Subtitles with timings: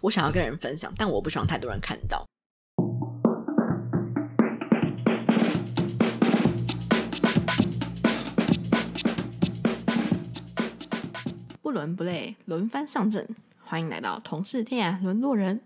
[0.00, 2.24] 我想要跟人分享，但我不希望太多人看到。
[11.60, 13.28] 不伦不类，轮番上阵，
[13.64, 15.60] 欢迎来到同是天涯沦落人。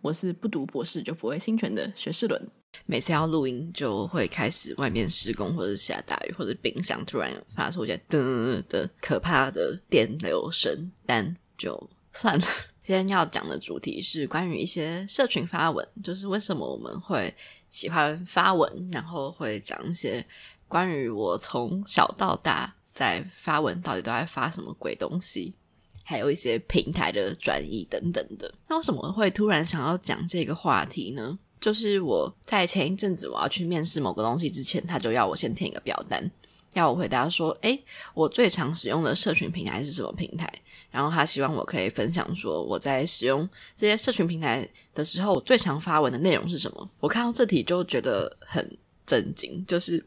[0.00, 2.40] 我是不读博士就不会侵权的学士伦。
[2.86, 12.46] 每次要录音，就会开始外面施工，或者下大雨，或者冰箱突然发出一些噔的可怕的电流声，但就算了。
[12.84, 17.32] 今天要讲的主题是关于一些社群发文，就是为什么我们会
[17.70, 20.24] 喜欢发文，然后会讲一些
[20.66, 25.54] 关于我从小到大在发文到底都在发什么鬼东西，
[26.02, 28.52] 还有一些平台的转移等等的。
[28.66, 31.38] 那为什么会突然想要讲这个话题呢？
[31.60, 36.28] 就是我在前一阵子我要去面试某个东西之前，他就要我先填一个表单。
[36.74, 40.52] 要我回答说，诶，我最常使用的社群平台是什么平台？
[40.92, 46.88] 然后他希望我可以分享说，我在使用这些社群平台的时候，我最常发文的内容是什么？
[47.00, 50.04] 我看到这题就觉得很震惊，就是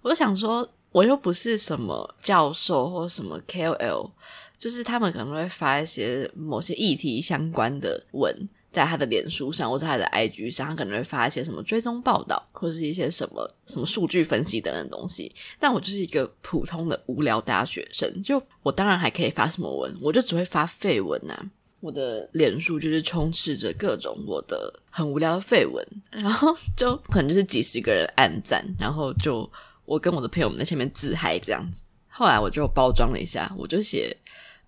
[0.00, 4.10] 我就想说，我又不是什么教授或什么 KOL，
[4.58, 8.48] 就是他们可能会发一些某些议题相关的文。
[8.72, 15.30] 在他的脸书上，或者他的 IG 上，他可能会发一些什么追踪报道，或者是一些什么什么数据分析等等东西。
[15.60, 21.50] 但我就是一个普通的无聊大学生，就我当然还可以发什么文，我就只会发废文啊。
[21.80, 29.50] 我的脸书就是充斥着各种我的很无聊的废文，然后就可能就是几十个人按赞，然后就
[29.84, 31.84] 我跟我的朋友们在前面自嗨这样子。
[32.08, 34.16] 后来我就包装了一下，我就写。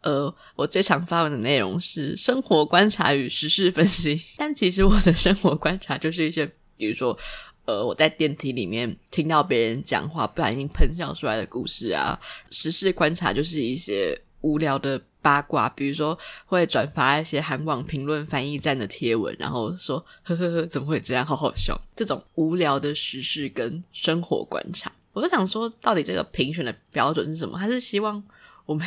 [0.05, 6.45] 呃，我最常发文的内容是生活观察与时事分析， 但其实我的生活观察就是一些，
[6.77, 7.19] 比如说，
[7.65, 12.19] 呃，我在电梯里面听到别人讲话，不小心喷笑出来的故事啊。
[12.51, 21.81] 时事观察就是一些无聊的八卦，比如说会转发一些韩网评论翻译站的贴文，然后说呵呵呵，怎么会这样，好好笑。
[21.97, 27.57] 这种无聊的时事跟生活观察，我就想说，到底这个评选的标准是什么？
[27.57, 28.23] 还是希望
[28.67, 28.87] 我们？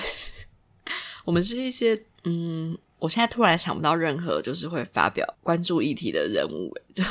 [1.28, 7.04] 我们是一些嗯，我现在突然想不到任何就是会发表关注议题的人物， 就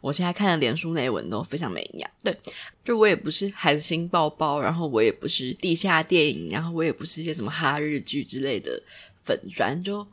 [0.00, 2.10] 我现在看的连书内文都非常没营养。
[2.22, 2.38] 对，
[2.84, 8.80] 就我也不是韩星爆爆，然后我也不是地下电影，然后我也不是一些什么哈日剧之类的
[9.24, 10.06] 粉专，就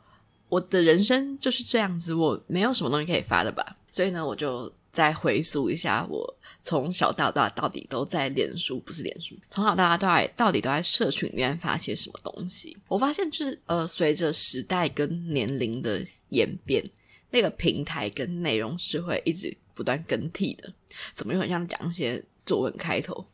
[0.48, 3.64] 我的人生就是这样子，我没有什么东西可以发的吧。
[3.92, 6.36] 所以呢，我就再回溯一下我。
[6.62, 9.36] 从小到大，到底都在脸书，不是脸书。
[9.50, 12.76] 从小到大，都在到底都在社群里面发些什么东西？
[12.88, 16.84] 我发现，就是呃，随着时代跟年龄的演变，
[17.30, 20.72] 那个平台跟内容是会一直不断更替的。
[21.14, 23.26] 怎么又很像讲一些作文开头？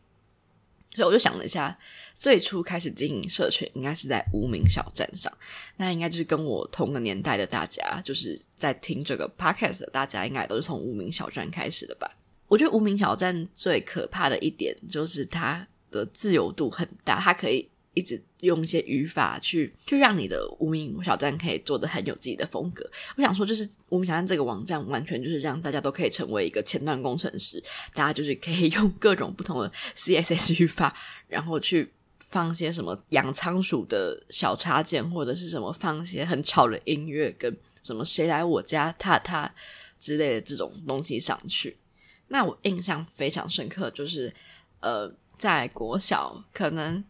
[0.94, 1.78] 所以我就想了一下，
[2.14, 5.30] 最初开始经营社群，应该是在无名小站上。
[5.76, 12.10] 那应该就是跟我同个年代的大家，就是在听这个 podcast 的大家，应该都是从无名小站开始的吧。
[12.48, 22.88] 我觉得无名小站最可怕的一点就是它的自由度很大，它可以一直用一些语法去去让你的无名小站可以做得很有自己的风格。
[23.16, 39.50] 我想说，就是无名小站这个网站完全就是让大家都可以成为一个前端工程师，大家就是可以 用各种不同的 CSS 语法，然后去放些什么养仓鼠的小插件，或者是什么放一些很吵的音乐，跟什么谁来我家踏踏
[39.98, 41.76] 之类的这种东西上去。
[42.28, 44.32] 那我印象非常深刻，就是
[44.80, 47.02] 呃，在国小可能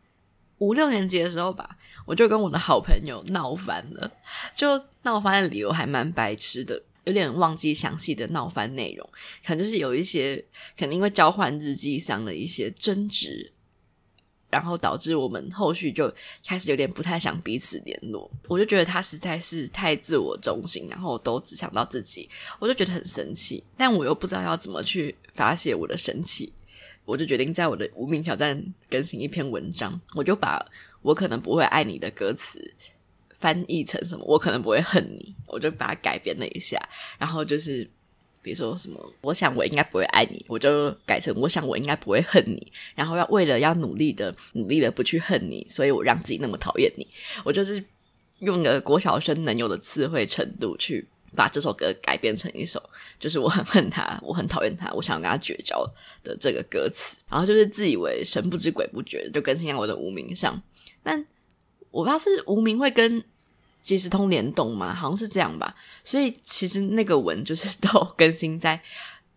[0.59, 4.11] 五六年级的时候吧，我就跟我的好朋友闹翻了。
[4.55, 9.09] 就闹翻的理由还蛮白痴的，有点忘记详细的闹翻内容，
[9.45, 10.45] 可能就是有一些
[10.79, 13.53] 可能因为交换日记上的一些争执。
[14.51, 16.13] 然后导致我们后续就
[16.47, 26.53] 开始有点不太想彼此联络，我就觉得他实在是太自我中心，然后都只想到自己，我就觉得很生气，但我又不知道要怎么去发泄我的生气，
[27.05, 30.65] 我就决定在我的无名小站更新一篇文章，我就把
[31.03, 32.75] 我可能不会爱你的歌词
[33.35, 36.81] 翻译成什么，我可能不会恨你，我就把它改编了一下，
[37.19, 37.91] 然后就是。
[38.41, 47.07] 比如说什么，我想我应该不会爱你，我就改成我想我应该不会恨你，然后要为了要努力的努力的不去恨你，所以我让自己那么讨厌你，
[47.45, 47.83] 我就是
[48.39, 52.83] 用个国小生能有的智慧程度去把这首歌改编成一首，
[53.19, 55.85] 就是我很恨他，我很讨厌他，我想要跟他绝交
[56.23, 60.63] 的这个歌词，然后就是自以为神不知鬼不觉就更新在我的无名上，
[61.03, 61.27] 但
[61.91, 63.23] 我不知道是无名会跟。
[63.83, 65.75] 即时通联动嘛，好像是这样吧。
[66.05, 68.81] 所以其实那个文就是都更新在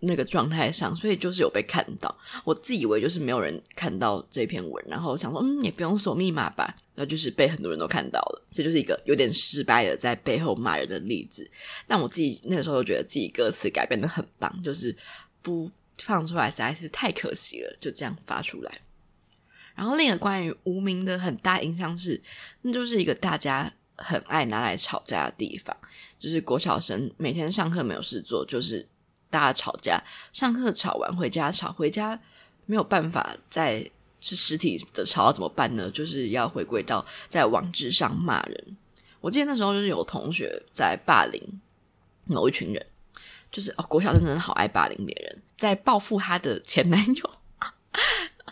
[0.01, 2.13] 那个状态上，所以就是有被看到。
[2.43, 6.75] 我自以为就是没有人看到这篇文，然后想说，嗯，也不用锁密码吧。
[6.95, 11.49] 然后就是被很多人都看到了，这就是一个有点失败的在背后骂人的例子。
[11.87, 14.95] 但我自己那个时候就觉得自己歌词改编得很棒，就是
[15.41, 18.81] 不放出来实在是太可惜了，就这样发出来。
[19.73, 22.21] 然后另一个关于无名的很大印象是，
[22.63, 23.71] 那就是一个大家
[24.03, 25.75] 很爱拿来吵架的地方，
[26.19, 28.87] 就是国小生每天上课没有事做，就是
[29.29, 30.01] 大家吵架，
[30.33, 32.19] 上课吵完回家吵，回家
[32.65, 33.89] 没有办法再
[34.19, 35.89] 是实体的吵，怎么办呢？
[35.89, 38.77] 就是要回归到在网志上骂人。
[39.19, 41.61] 我记得那时候就是有同学在霸凌
[42.25, 42.85] 某一群人，
[43.51, 47.31] 就是哦，国小生真的好爱霸凌别人，在报复他的前男友。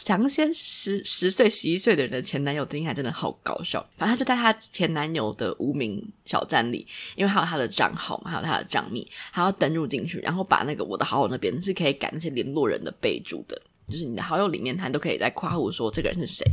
[0.09, 3.79] 讲一些十十岁、十一岁的人的前男友，听起来真的好搞笑。
[3.95, 16.43] 反正他就在他前男友的无名小站里，因为还有他的账号嘛，还有他的账密，还要登入进去，然后把那个我的好友那边是可以改那些联络人的备注的，就是你的好友里面，他都可以在夸我说这个人是谁。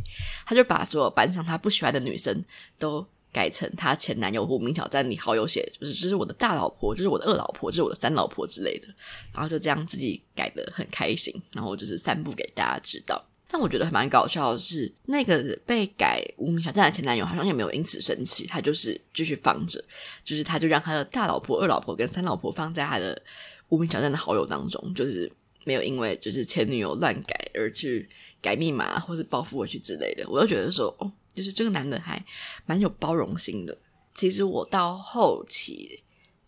[0.44, 2.44] 他就把所有班上他不喜欢的女生
[2.78, 8.88] 都改成他前男友无名小站里好友写，就是这是我的大老婆，这是我的二老婆，这是我的三老婆之类的。
[9.32, 13.24] 然后就这样自己改的很开心，然后就是散布给大家知道。
[13.48, 19.82] 但我觉得还蛮搞笑的是，那个被改无名小站的前男友好像也没有因此生气，他就是继续放着，
[20.24, 23.20] 就是他就让他的大老婆、二老婆跟三老婆放在他的
[23.68, 25.30] 无名小站的好友当中，就是
[25.64, 28.08] 没有因为就是前女友乱改而去
[28.42, 30.28] 改密码或是报复回去之类的。
[30.28, 32.20] 我就觉得说，哦，就是这个男的还
[32.66, 33.78] 蛮有包容心的。
[34.14, 36.02] 其实我到后期。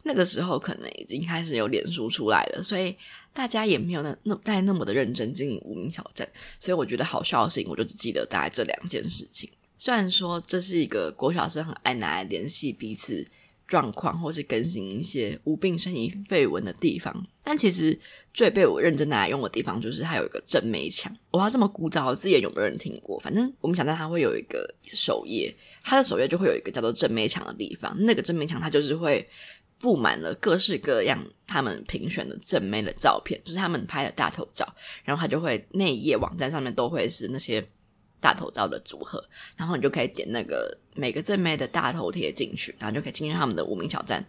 [0.05, 2.97] 那个时候可能已经开始有脸书出来了，所以
[3.33, 6.27] 大家也没有那那再那么的认真经营无名小站，
[6.61, 9.50] 所以我觉得好笑的事情，我就只记得大概这两件事情。
[9.77, 13.27] 虽然说这是一个国小生很爱拿来联系彼此
[13.67, 17.97] 状况，或是更新一些无病呻吟废文的地方，但其实
[18.33, 21.15] 最被我认真拿来用的地方，就是它有一个正妹墙。
[21.31, 23.19] 我要这么古早，自己有没有人听过？
[23.21, 25.55] 反正我们想到它会有一个首页，
[25.85, 29.29] 它的首页就会有一个叫做正妹墙的地方，那个正妹墙它就是会。
[29.79, 34.67] 布满了各式各样他们评选的正妹的照片，就是他们拍的大头照，
[35.05, 37.65] 然后他就会那一页网站上面都会是那些
[38.21, 39.25] 大头照的组合，
[39.57, 44.25] 然后你就可以点那个每个正妹的大头贴进去，然后就可以进去他们的无名小站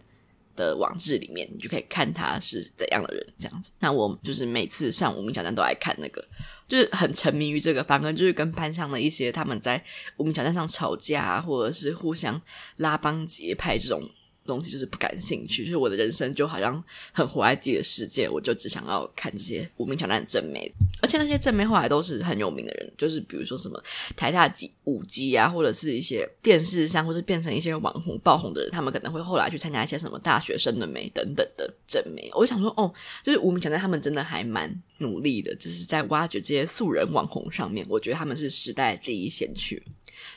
[0.54, 3.72] 的网志里面，你就可以看他是怎样的人这样子。
[3.80, 6.24] 那我就是每次上无名小站都爱看那个，
[6.68, 9.82] 就是很沉迷于这个，反而就是跟班上的一些他们在
[10.16, 12.40] 无名小站上吵架，或者是互相
[12.76, 14.08] 拉帮结派这种。
[14.50, 16.82] 东西就是不感兴趣，就是我的人生就好像
[17.12, 20.70] 很活在自己的世界，我就只想要看这些无名小站的正妹，
[21.00, 23.82] 而且那些正妹后来都是很有名的人，就是比如说什么
[24.16, 32.30] 台大级五级啊，或者是一些电视上，或是变成一些网红爆红的人，他们可能会后来去参加一些什么大学生的妹等等的正妹。
[32.34, 32.92] 我就想说，哦，
[33.22, 39.82] 就是无名小站他们真的还蛮努力的，就是在挖掘这些素人网红上面，我觉得他们是时代第一先驱。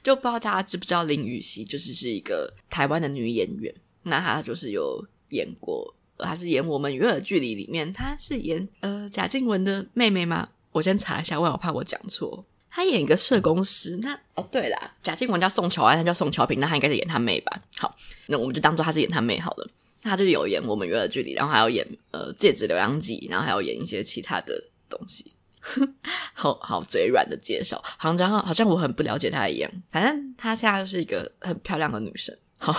[0.01, 3.73] 就不知道大家知不知道林予晞，就是是一个台湾的女演员。
[4.03, 10.47] 那她就是有演过，她是演《我们与恶的距离》里面，她是演呃贾静雯的妹妹吗？
[10.71, 12.45] 我先查一下，我好怕我讲错。
[12.69, 13.97] 她演一个社工师。
[14.01, 17.61] 那哦对啦，贾静雯叫宋乔安，她叫宋乔平，那她应该是演她妹吧？
[17.77, 17.95] 好，
[18.27, 19.69] 那我们就当做她是演她妹好了。
[20.01, 25.33] 她就有演《我们与恶的距离》，然后还有演呃《戒指留声机》，然后还有演一些其他的东西。
[26.33, 29.71] 好好嘴软的介绍，好像好像我很不了解她一样。
[29.91, 32.35] 反正她现在就是一个很漂亮的女生。
[32.57, 32.75] 好。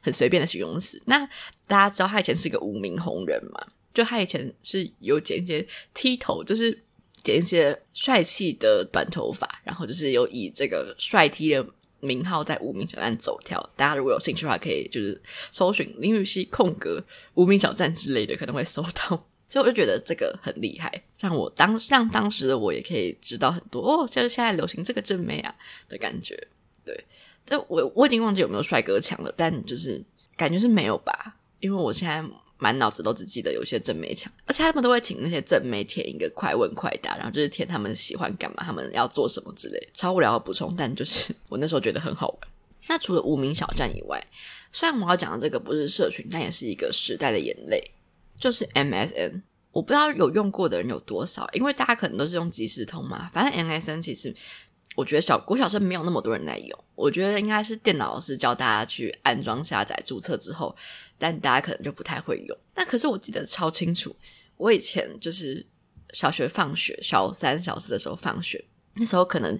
[0.00, 1.00] 很随便的形容词。
[1.06, 1.26] 那
[1.66, 3.66] 大家知道他以前是一个无名红人嘛？
[3.94, 6.84] 就他以前是有剪一些剃头，就是
[7.24, 11.66] 剪一些帅气的短头发，然后就是有以这个帅 T 的
[12.00, 13.58] 名号在无名小站走跳。
[13.74, 15.20] 大家如果有兴趣的话，可以就是
[15.50, 19.26] 搜寻林予晞空格无名小站之类的，可能会搜到。
[19.50, 25.52] 所以我就觉得这个很厉害，让我当让当时的我也可以知道很多哦，就是现在流行这个正妹啊
[25.88, 26.36] 的感觉，
[26.84, 27.04] 对。
[27.48, 30.04] 但我我已经忘记有没有帅哥墙了，但就是
[30.36, 32.22] 感觉是没有吧，因为我现在
[32.58, 42.38] 满脑子都只记得有些正妹墙，而且他们都会请那些正妹填一个快问快答，然后就是填他们喜欢干嘛，他们要做什么之类，超无聊的补充，但就是 我那时候觉得很好玩。
[42.88, 44.22] 那除了无名小站以外，
[44.72, 47.82] 虽然我要讲的这个不是社群，但也是一个时代的眼泪，
[48.38, 49.42] 就是 MSN。
[49.70, 54.34] 我不知道有用过的人有多少，因为大家可能都是用即时通嘛，反正 MSN 其实。
[54.98, 60.74] 我觉得小国小生没有那么多人在用，我觉得应该是电脑老师教大家去安装、下载、注册之后，
[61.16, 62.58] 但大家可能就不太会用。
[62.74, 64.12] 那可是我记得超清楚，
[64.56, 65.64] 我以前就是
[66.12, 68.64] 小学放学，小三、小四的时候放学，
[68.96, 69.56] 那时候可能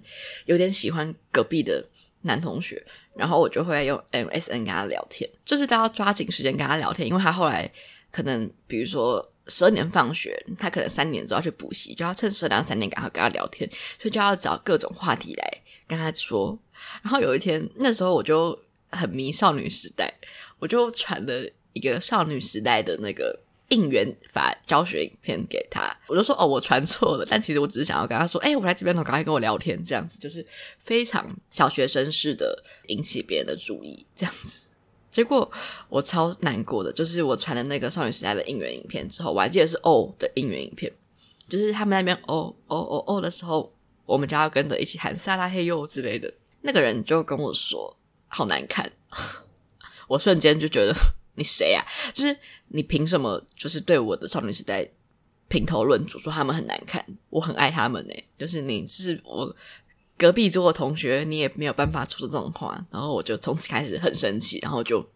[0.47, 1.88] 有点喜欢隔壁的
[2.23, 7.71] 男同学，然后我就会用 MSN 跟他聊天，就是都要抓紧时间跟他聊天，因为他后来
[8.11, 9.25] 可能比如说。
[9.49, 16.59] 十二点放学，他可能三点之后要去补习，就要趁十二点三点赶快跟他聊天，所以就要找各种话题来跟他说。
[17.02, 18.59] 然后有一天，那时候我就
[18.90, 20.12] 很迷少女时代，
[20.59, 23.38] 我就传了一个少女时代的那个
[23.69, 25.95] 应援法教学影片给他。
[26.07, 30.47] 我就说：“哦，我传错了。”但其实我只是想要跟他说：“哎，我来这边，赶快跟我聊天。”这样子就是
[30.78, 34.68] 非常小学生式的引起别人的注意，这样子。
[35.11, 35.50] 结果
[35.88, 40.93] 我超难过的，就是我传了那个少女时代的应援影片之后，我还记得是哦的应援影片，
[41.49, 43.73] 就是他们那边哦哦哦哦的时候，
[44.05, 46.33] 我们就要跟着一起喊撒拉嘿哟之类的。
[46.61, 47.97] 那个人就跟我说
[48.29, 48.91] ：“好难看。
[50.09, 50.95] ”我瞬间就觉得
[51.37, 51.85] 你谁啊？
[52.12, 52.37] 就是
[52.69, 54.88] 你凭什么就是对我的少女时代
[55.49, 57.05] 评头论足，说他们很难看？
[57.31, 58.15] 我很爱他们呢。
[58.38, 59.57] 就是你是我。
[60.19, 65.09] 隔壁桌的同学，你也没有办法说出这种话，然后我就从此开始很生气，然后就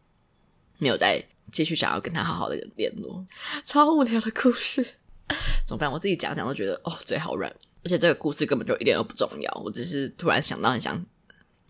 [0.78, 3.26] 没有再继续想要跟他好好的联络。
[3.64, 4.80] 超无聊的故事，
[5.66, 5.90] 怎么办？
[5.90, 7.50] 我自己讲讲都觉得哦，嘴好软，
[7.84, 11.04] 而且这个故事根本就一点都不重要，我只是突然想到很想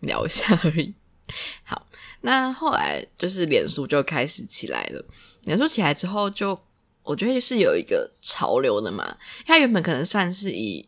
[0.01, 0.93] 聊一下而已。
[1.63, 1.87] 好，
[2.21, 5.03] 那后来就是脸书就开始起来了，
[5.45, 6.57] 脸书起来之后就，
[7.01, 10.85] 我觉得是有一个潮流的嘛，它原本可能算是以。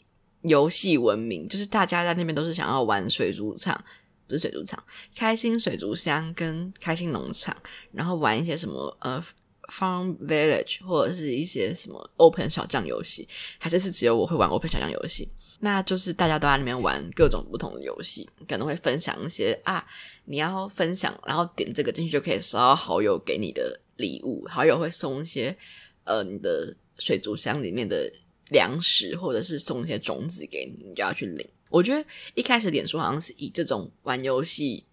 [0.47, 3.83] 游戏闻名，就是大家在那边都是想要玩水族场，
[4.27, 4.83] 不是水族场，
[5.15, 7.55] 开心水族箱跟开心农场，
[7.91, 9.23] 然后玩一些什么呃
[9.69, 15.27] Farm Village 或者是一些什么 Open 小将游戏，还是是只有我会玩 Open 小将游戏？
[15.61, 19.83] 那就是大家都在那边玩各种不同的游戏，可能会分享一些啊，
[20.25, 25.57] 你要分享，然后点这个进去就可以收到好友给你的礼物，好友会送一些
[26.03, 28.11] 呃你的水族箱里面的。
[28.49, 31.47] 粮食，或者是送一些种子给你，你就要去领。
[31.69, 34.85] 我觉得一开始脸书好像是以这种玩游戏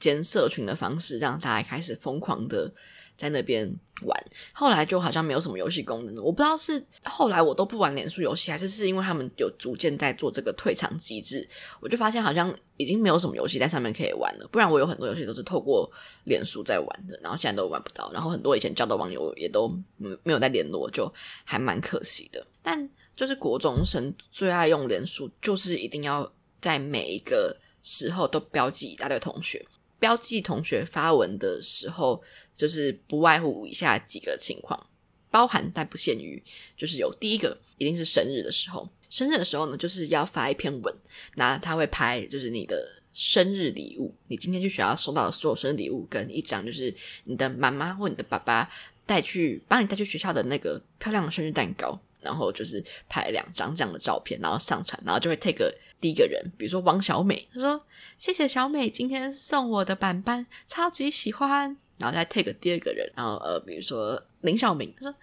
[0.00, 2.72] 兼社群的方式，让大家开始疯狂的
[3.16, 3.64] 在那边
[4.02, 4.24] 玩。
[4.52, 6.22] 后来就好像没有什么游戏功能了。
[6.22, 11.48] 我不知道是后来我都不玩脸书游戏，还是是因为他们有逐渐在做这个退场机制。
[11.80, 14.48] 我就发现好像已经没有什么游戏在上面可以玩了。
[14.50, 15.88] 不然我有很多游戏都是透过
[16.24, 18.10] 脸书在玩的，然后现在都玩不到。
[18.12, 19.68] 然后很多以前交的网友也都
[19.98, 21.12] 没有在联络，就
[21.44, 22.44] 还蛮可惜的。
[22.64, 29.64] 但就是国中生最爱用脸书，就是一定要在每一个时候都标记一大堆同学。
[30.00, 32.22] 标记同学发文的时候，
[32.56, 34.88] 就是不外乎以下几个情况，
[35.30, 36.42] 包含但不限于，
[36.74, 40.94] 就是有第一个一定是生日的时候，生日的时候呢，就是要发一篇文，
[41.36, 46.94] 那他会拍就是你的生日礼物，你今天去学校收到的所有生日礼物，跟一张就是
[47.24, 48.70] 你的妈妈或你的爸爸
[49.06, 52.00] 带去帮你带去学校的那个漂亮的生日蛋糕。
[52.24, 57.80] 然后就是拍两张这样的照片，然后上传，然后就会 take 第一个人，比如说王小美，她说
[58.18, 61.76] 谢谢小美今天送我的板板，超级喜欢。
[61.96, 65.14] 然后再 take 第二个人，然后呃，比如说林小明，她说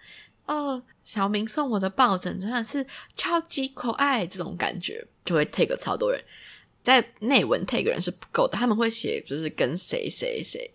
[0.46, 6.18] 哦，小明送我的抱枕真的是超级可爱，这种感觉就会 take 超多人。
[6.82, 10.68] 在内文 take 人是不够的，他们会写就是跟谁谁谁，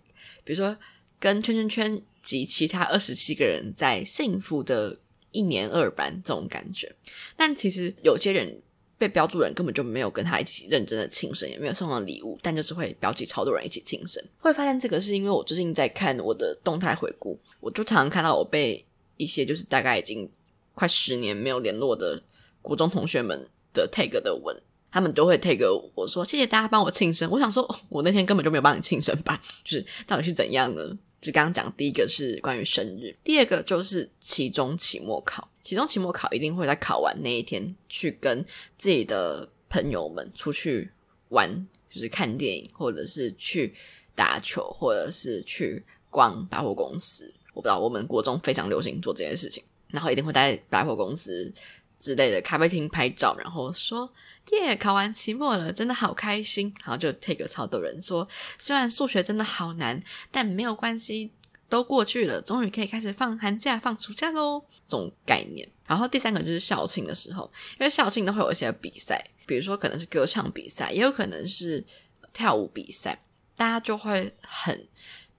[0.43, 0.77] 比如说
[1.19, 4.99] 跟圈圈圈及其他二十七个人在幸福的。
[5.37, 6.91] 一年二班这种感觉，
[7.35, 8.59] 但其实有些人
[8.97, 14.23] 被标注人根本就没有跟他一起认真的庆生，也没有送到礼物，但就是会标记超多人一起庆生。
[14.39, 18.83] 会发现这个是因为我最近在看我的动态回顾，我就常常看到我被
[19.17, 20.27] 一些就是大概已经
[20.73, 22.19] 快十年没有联络的
[22.63, 24.59] 国中同学们的 tag 的文，
[24.91, 25.63] 他们都会 tag
[25.93, 27.29] 我说谢谢大家帮我庆生。
[27.29, 29.39] 我想说，我那天根本就没有帮你庆生吧？
[29.63, 30.97] 就是到底是怎样呢？
[31.19, 35.49] 就刚刚讲，第一个是关于生日，第二个就是期中、期末考。
[35.63, 38.45] 期中、期末考一定会在考完那一天去跟
[38.77, 40.89] 自己的朋友们出去
[41.29, 43.73] 玩，就是看电影，或者是去
[44.15, 47.33] 打球，或者是去逛百货公司。
[47.53, 51.51] 我不知道，我们国中非常流行做这件事情，然后一定会在百货公司
[51.99, 54.09] 之类的咖啡厅拍照，然后说。
[54.51, 56.73] 耶考完期末了，真的好开心。
[56.79, 58.27] 然后就 take 超多人说，
[58.57, 60.01] 虽然数学真的好难，
[60.31, 61.31] 但没有关系，
[61.67, 64.63] 都过去了，终于可以开始放寒假、放暑假喽。
[64.87, 65.67] 这种概念。
[65.85, 71.85] 然后第三个就是校庆的时候，因为校庆都会有一些比赛，比如说可能是歌唱比赛，也有可能是
[72.33, 73.23] 跳舞比赛，
[73.55, 74.87] 大家就会很。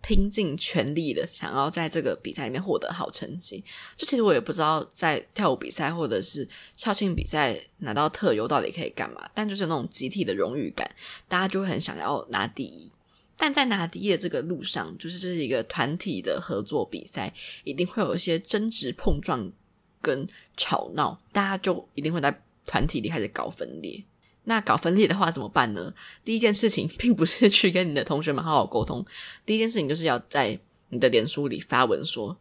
[0.00, 3.62] 拼尽全力的想要在这个比赛里面获得好成绩，
[3.96, 10.88] 就其实我也不知道在跳舞比赛或者是校庆比赛拿到特优到底可以干嘛，但就是那种集体的荣誉感，
[11.26, 12.90] 大家就会很想要拿第一。
[13.36, 17.32] 但在拿第一的这个路上，就是这是一个团体的合作比赛，
[17.64, 19.52] 一定会有一些争执碰撞
[20.00, 20.26] 跟
[20.56, 24.02] 吵闹，大家就一定会在团体里开始搞分裂。
[24.48, 25.92] 那搞分裂的话怎么办呢？
[26.24, 29.04] 第一件事情并不是去跟你的同学们好好沟通，
[29.44, 32.34] 第一件事情就是要在你的脸书里发文说：“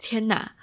[0.00, 0.56] 天哪，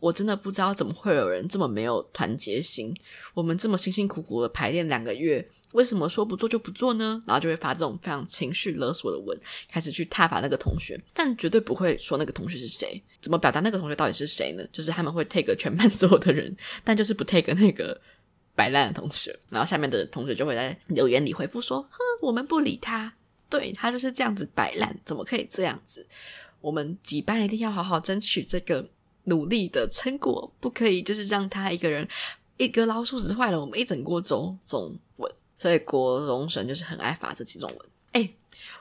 [0.00, 2.92] 我真的不知道怎么会有人这么没有团结心。
[3.34, 7.22] 我们这么辛辛苦苦的排练两个月，为什么说不做就不做呢？
[7.24, 9.38] 然后就会发这种非常情绪勒索的文，
[9.70, 14.66] 开始去挞伐那个同学，但绝对不会说那个同学是谁，怎么表达那个同学到底是谁呢？
[14.72, 18.00] 就是他们会 take 全班所有的人，但就是不 take 那个
[18.54, 19.38] 摆烂的同学。
[19.50, 23.12] 然后下面的同学就会在留言里回复说：“哼，我们不理他，
[23.48, 26.06] 对，他就是这样子摆烂，怎么可以这样子？
[26.60, 28.88] 我们几班一定要好好争取这个
[29.24, 32.06] 努力的成果，不可以就是让他一个人
[32.56, 35.32] 一个老鼠屎坏了我们一整锅粥。”这种文。
[35.58, 37.78] 所以国中生就是很爱发这几种文。
[38.10, 38.28] 哎，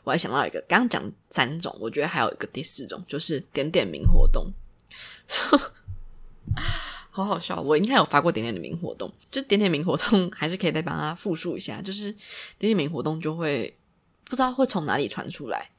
[0.04, 4.51] 我还想到一个，刚讲三种，我觉得还有一个第四种，就是点点名活动，
[7.12, 7.62] 好好笑。
[7.62, 12.06] 我应该有发过点点名活动，就点点名活动还是可以再帮他复述一下，就是
[12.58, 13.77] 点点名活动就会
[14.24, 15.70] 不知道会从哪里传出来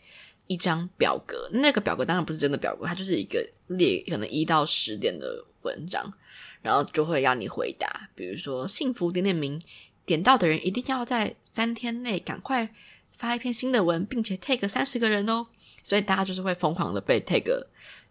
[0.47, 6.13] 一张表格，那个表格当然不是真的表格，它就是一个列可能一到十点的文章，
[6.61, 9.61] 然后就会要你回答，比如说幸福点点名。
[10.05, 12.69] 点到的人一定要在三天内赶快
[13.13, 15.47] 发一篇新的文，并且 take 三十个人哦。
[15.85, 17.65] 所以大家就是会疯狂的被 take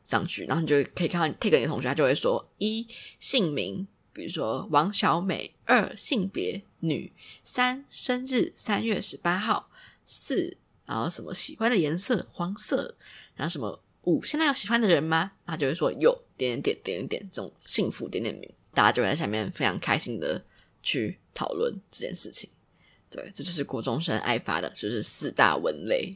[0.03, 2.88] 上去，然后你就可以看到 tag 你的同学，他就会说：一
[3.20, 7.12] 姓名，比如说王小美；二性别女；
[7.43, 9.70] 三生日三月十八号；
[10.05, 12.96] 四然后什么喜欢的颜色黄色；
[13.36, 15.31] 然后什么五现在有喜欢的人吗？
[15.46, 20.43] 他就会说有点点点点点这种幸福点点名，大家就在下面非常开心的
[20.84, 21.17] 去。
[21.34, 22.50] 讨论这件事情，
[23.10, 26.13] 对，这就是国中生爱发的，就是四大文类。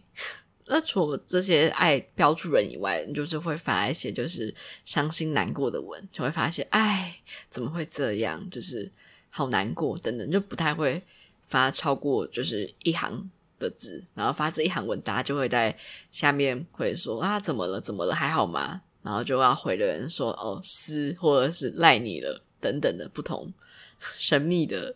[0.67, 4.53] 那除了这些爱标注人以外，就是会发一些就是
[4.84, 7.15] 伤心难过的文，就会发现，哎，
[7.50, 8.50] 怎么会这样？
[8.50, 8.91] 就是
[9.29, 11.01] 好难过等等，就不太会
[11.43, 13.29] 发超过就是一行
[13.60, 14.03] 的字。
[14.15, 15.77] 然后发这一行文，大家就会在
[16.12, 17.79] 下面会说啊，怎么了？
[17.79, 18.15] 怎么了？
[18.15, 18.81] 还好吗？
[19.03, 23.53] 然后就要回的人说哦，撕或者是赖你了等等的不同。
[24.17, 24.95] 神秘的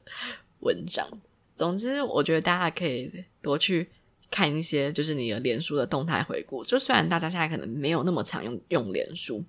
[0.62, 1.08] 文章。
[1.56, 3.90] 总之，我觉得大家可以多去
[4.30, 6.64] 看一些，就是你的脸书的动态回顾。
[6.64, 9.44] 就虽然大家现在可能没有那么常用用脸书，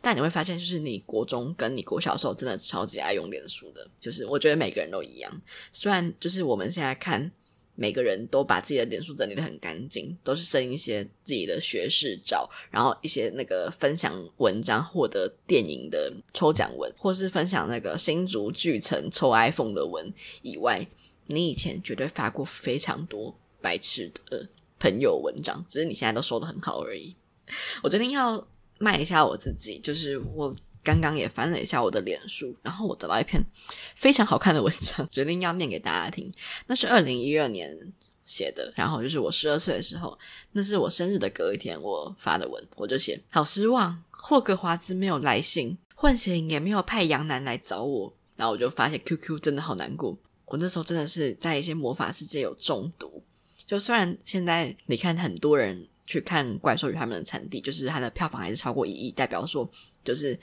[0.00, 3.86] 但你会发现，就是你国中跟你国小时候真的超级爱用脸书的。
[4.00, 5.32] 就是我觉得每个人都一样。
[5.72, 7.30] 虽然就是我们现在看。
[7.76, 20.86] 每个人都把自己的脸书整理的很干净，都是生一些自己的学士照，然后一些那个分享文章获得电影的抽奖文，或是分享那个新竹巨城抽 iPhone 的文以外，
[21.28, 27.14] 你以前绝对发过非常多白痴的朋友文章，只是你现在都说的很好而已。
[27.82, 28.46] 我决定要
[28.78, 30.54] 卖一下我自己，就是我。
[30.82, 33.44] 刚刚也翻了一下我的脸书，然后我找到一篇
[33.94, 36.32] 非常好看的文章，决定要念给大家听。
[36.68, 37.76] 那是二零一二年
[38.24, 40.18] 写的，然后就是我十二岁的时候，
[40.52, 48.16] 那是我生日的隔一天我发的文，我就写：好失望，霍格华兹没有来信，混血营也没有派杨楠来找我。
[48.38, 53.22] 然后我就发现 QQ 真的好难过，我那时候真的是在一些魔法世界有中毒。
[53.70, 59.70] 就虽然现在你看很多人去看《怪兽与他们的产地》，就是它的票房还是超过一亿，代表说
[60.04, 60.36] 就是。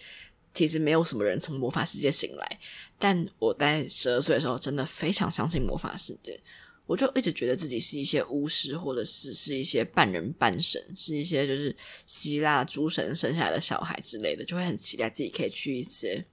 [0.53, 2.59] 其实没有什么人从魔法世界醒来，
[2.97, 6.39] 但我在十二岁的时候真的非常相信魔法世界，
[6.87, 11.75] 我就一直觉得自己是一些巫师，或者是是一些半人半神，是一些就是
[12.07, 16.25] 希腊诸神生下来的小孩之类的，就会很期待自己可以去一些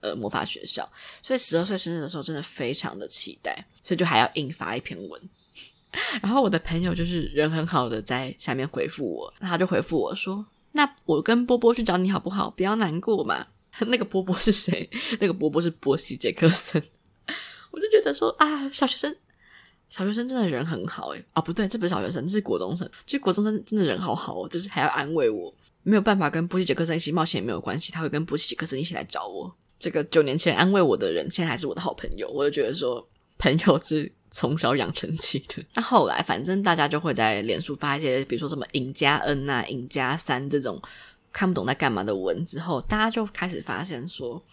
[0.00, 0.86] 呃魔法学校。
[1.22, 5.30] 所以十二岁生日的时候真的非常的期待，所以就还要印发一篇文。
[6.22, 12.50] 然后我的朋友就是人很好的在下面回复我，他就回复我说：“那我跟波波去找你好不好？
[12.50, 13.46] 不要难过嘛。
[13.88, 14.88] ”那个波波是谁？
[15.20, 16.82] 那个波波是波西·杰克森。
[17.70, 19.14] 我就觉得说啊，小学生，
[19.88, 21.24] 小学生真的人很好诶。
[21.32, 22.88] 啊，不对，这不是小学生，这是国中生。
[23.06, 25.54] 其实国中生真的人好好哦，就是还要安慰我。
[25.82, 29.54] 没有办法跟波西·杰克森一起冒险也没有关系，他会跟波西·杰克森一起来找我。
[29.78, 32.30] 这个九年前安慰我的人，现在还是我的好朋友。
[32.30, 33.04] 我就觉得说，
[33.36, 35.64] 朋友是从小养成起的。
[35.74, 40.82] 那后来，反正大家就会在脸书发一些，比如说什么“尹家恩啊，“尹家三”这种。
[41.34, 44.44] 看不懂在干嘛的文之后，大家就开始发现说，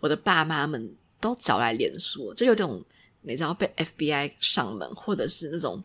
[0.00, 2.84] 我的爸妈们都找来脸书，就有种
[3.22, 5.82] 你知道被 FBI 上门，或者是那种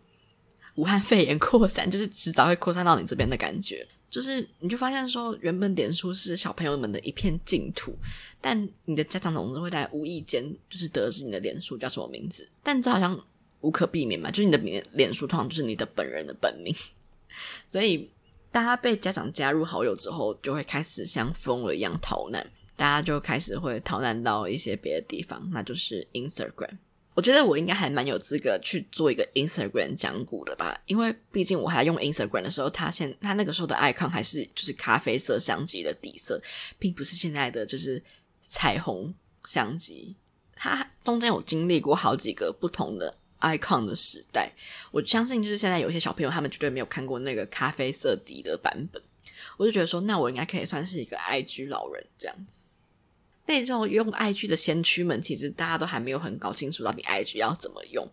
[0.76, 3.88] 武汉肺炎扩散，就是迟早会扩散到你这边的感觉。
[4.10, 7.98] 就是你就发现说，原本脸书是小朋友们的一片净土，
[8.42, 13.18] 但你的家长总是会在无意间就是得知你的脸书叫什么名字，但这好像
[13.62, 16.76] 无可避免嘛，就是你的脸脸书通常就是你的本人的本名，
[17.70, 18.10] 所以。
[18.54, 22.46] 大家被家长加入好友之后，就会开始像疯了一样逃难。
[22.76, 26.78] 大家就开始会逃难到一些别的地方，那就是 Instagram。
[27.14, 36.42] 我觉得我应该还蛮有资格去做一个 Instagram 讲古的吧，因为毕竟我还用 Instagram 的时候，它现它那个时候的 icon 还是就是咖啡色相机的底色，
[36.78, 38.04] 并不是现在的就是
[38.42, 40.14] 彩虹相机。
[40.56, 44.52] 它中间有经历过好几个不同的 icon 的时代，
[44.92, 49.02] 我相信就是现在有些小朋友他们绝对没有看过那个咖啡色底的版本，
[49.58, 52.70] 我就觉得说，那我应该可以算是一个 IG 老人这样子。
[53.48, 58.08] 那种用 IG 的先驱们，其实大家都还没有很搞清楚到底 IG 要怎么用。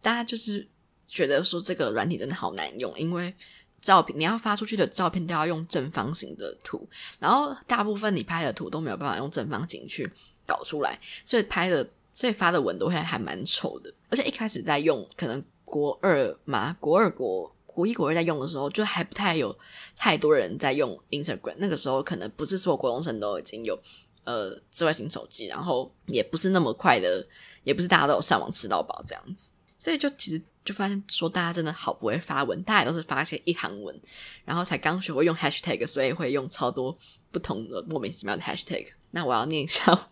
[0.00, 0.68] 大家就是
[1.08, 3.34] 觉得说这个软体真的好难用，因为
[3.80, 6.88] 照片你要发出去的照片都要用正方形的图，
[7.18, 10.08] 然后大部分你拍的图都没有办法用正方形去
[10.46, 13.92] 搞出来，所以拍的所以发的文都会还蛮丑的。
[14.08, 19.58] 而且一开始在用，可能国二嘛，国二国国一国二在用的时候，就还不太有
[19.96, 21.54] 太多人在用 Instagram。
[21.58, 23.78] 那个时候可能不是所有国中生都已经有。
[24.24, 27.26] 呃，智慧型手机，然后也不是那么快的，
[27.64, 34.00] 也不是大家都有上网吃到饱这样子，所以就其实就发现说，大家真的好不会发文，大家都是发一些一行文，
[34.44, 36.96] 然后才刚学会用 hashtag，所以会用超多
[37.32, 38.86] 不同的莫名其妙的 hashtag。
[39.10, 40.08] 那我要念一下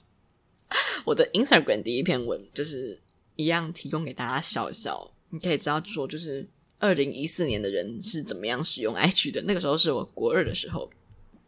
[1.04, 3.00] 我的 Instagram 第一篇文，就是
[3.36, 9.42] 一样提供给大家笑一笑，你可以知道说，就是二零一四年的人是怎么样使用 IG 的。
[9.42, 10.90] 那个时候是我国二的时候，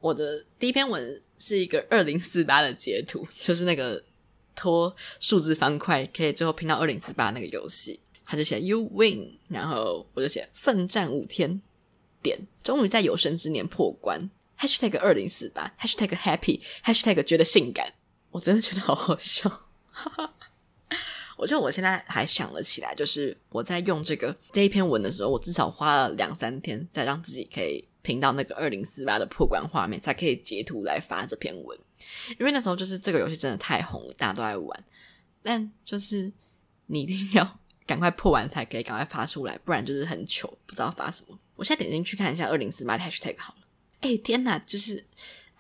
[0.00, 1.22] 我的第一篇文。
[1.44, 4.00] 是一个二零四八的截图，就是那个
[4.54, 11.61] 拖数字方块可以最后拼到二零四八那个游戏，他就写 You win，然后我就写奋战五天，
[12.22, 17.92] 点终于在有生之年破关，#hashtag 二零四八，#hashtag happy，#hashtag 觉得性感，
[18.33, 19.49] 我真的觉得好好笑，
[21.38, 27.87] 我觉得我现在还想了起来，就是我在用这个这一篇文的时候，我至少花了两三天，才让自己可以。
[28.05, 31.79] 拼到那个二零四八的破关画面，才可以截图来发这篇文。
[32.37, 34.85] 因为那时候就是这个游戏真的太红了，大家都在玩。
[35.40, 36.33] 但就是
[36.87, 41.38] 你一定要 赶快破完才可以赶快发出来，不然就是很糗，不知道发什么。
[41.55, 43.61] 我现在点进去看一下二零四八的 hashtag 好了。
[44.01, 45.07] 哎，天哪，就是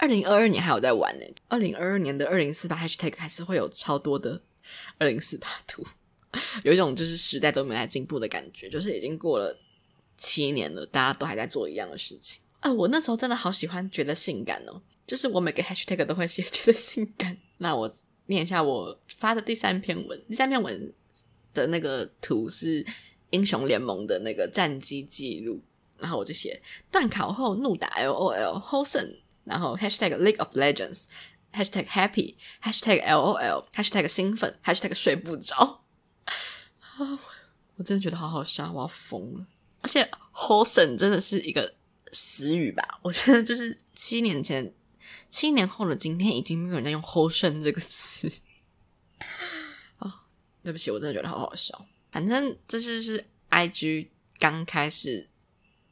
[0.02, 1.24] 二零二二年还有在玩呢。
[1.46, 4.42] 二零二二年的二零四八 hashtag 还是会有超多的
[4.98, 5.86] 二零四八图，
[6.64, 9.56] 有一种就是时代都没来进步的感觉，就是已经过了。
[10.18, 12.72] 七年了，大家都还在做一样的事情啊！
[12.72, 17.36] 我那时候真的好喜欢，觉得性感哦，就是我每个 hashtag 都会写觉得性感。
[17.58, 17.92] 那我
[18.26, 20.92] 念一下我发的第三篇文，第三篇文
[21.52, 22.86] 的那个图是
[23.30, 25.60] 英雄联盟的那个战绩记录，
[25.98, 26.62] 然后我就写
[26.92, 29.04] 断考后怒打 LOL 获胜，
[29.44, 35.82] 然后 hashtag League of Legends，hashtag happy，hashtag LOL，hashtag 兴奋，hashtag 睡不着。
[36.24, 36.98] 啊，
[37.76, 39.46] 我真的觉得好好笑，我要疯了。
[39.82, 41.74] 而且 “wholesome” 真的是一个
[42.12, 43.00] 死语吧？
[43.02, 44.72] 我觉得就是七年前、
[45.28, 48.30] 七年后的今天，已经没有人在用 “wholesome” 这个词。
[49.98, 50.24] 啊，
[50.62, 51.84] 对不起，我真的觉得好好笑。
[52.12, 54.06] 反正这是是 IG
[54.38, 55.28] 刚开始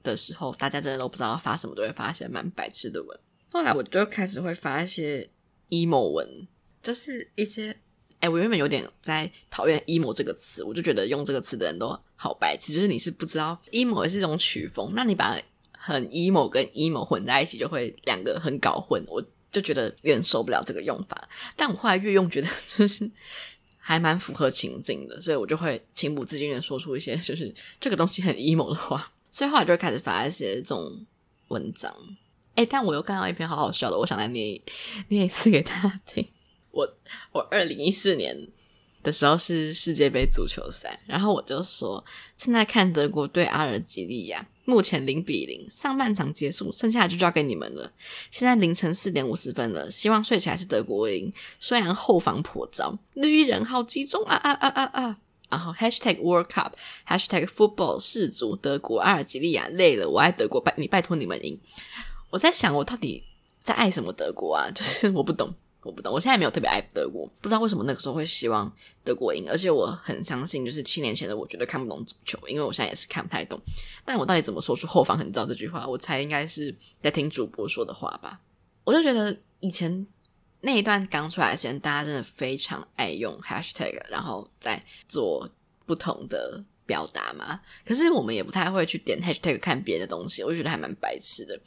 [0.05, 3.21] 的时候，大家真的都不知道发什么，都会发一些蛮白痴的文。
[3.51, 5.29] 后来我就开始会发一些
[5.69, 6.49] emo 文，
[6.83, 7.77] 就是一些。
[8.21, 12.71] 哎，我原本有点在讨厌 emo 这个词，我就觉得用这个词的人都好白痴。
[12.71, 15.41] 就是你是不知道 emo 也是一种曲风，那你把
[15.73, 19.03] 很 emo 跟 emo 混在一起，就会两个很搞混。
[19.09, 21.31] 我就觉得有点受不了这个用法。
[21.57, 23.11] 但我后来越用，觉得 就是
[23.79, 29.11] 还蛮符合情境的，所以我就会情不自禁的说出一些就是这个东西很 emo 的话。
[29.31, 31.07] 所以后来就会开始发一些这种
[31.49, 31.91] 文章。
[32.61, 34.61] 哎，但我又看到一篇好好笑的，我想来念
[35.09, 36.23] 念一次给大家听。
[36.71, 36.87] 我
[37.33, 38.37] 我二零一四年
[39.03, 42.05] 的时候是世界杯足球赛，然后我就说
[42.37, 47.91] 正在看德国对阿尔及利亚，目前零比零，上半场结束，剩下的就交给你们了。
[48.31, 51.33] 现在凌晨四点五十分了，希望睡起来是德国赢。
[51.59, 55.17] 虽然后防颇糟，绿衣人好集中啊啊啊啊啊！
[55.49, 61.59] 然后 hashtag World Cup，hashtag Football 世足德国阿尔及利亚累了，我爱德国，拜你拜托你们赢。
[62.31, 63.23] 我在想，我到底
[63.63, 64.71] 在爱什么德国啊？
[64.71, 65.53] 就是 我不懂。
[65.83, 68.71] 我不懂，我现在没有特别爱德国，不知道为什么那个时候会希望
[69.03, 73.59] 德国赢，而且我很相信，就是七年前的我绝对看不懂足球，因为我现在也是看不太懂。
[74.05, 75.89] 但我到底怎么说出后防很糟这句话？
[75.89, 78.39] 我猜应该是在听主播说的话吧。
[78.85, 80.07] 我就觉得以前
[80.61, 85.49] 那一段刚出来前，大家真的非常爱用 hashtag，然后再做
[85.87, 87.59] 不同的表达嘛。
[87.87, 91.59] 可是我们也不太会去点 hashtag 看别人的东西，我就觉得还蛮白痴的。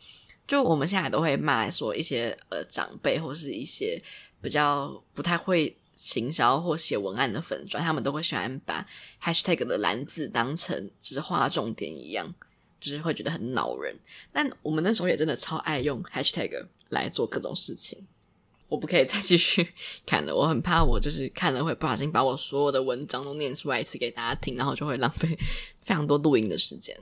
[0.48, 4.02] 就我们现在都会骂说一些呃长辈或是一些
[4.42, 8.86] 比较不太会行销或写文案的粉专，他们都会喜欢把
[9.22, 12.34] hashtag 的蓝字当成就是画重点一样，
[12.80, 13.96] 就是会觉得很恼人。
[14.32, 18.06] 但我们那时候也真的超爱用 hashtag 来做各种事情。
[18.68, 19.68] 我不可以再继续
[20.04, 25.30] 看了，我很怕我就是看了会不小心把我所有的文章都念出来一次给大家听，然后就会浪费
[25.84, 26.98] 非常多录音的时间。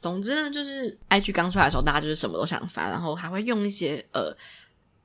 [0.00, 4.36] 总之呢，就是 IG 刚出来的时候，大家就是什么都想发，然后还会用一些呃。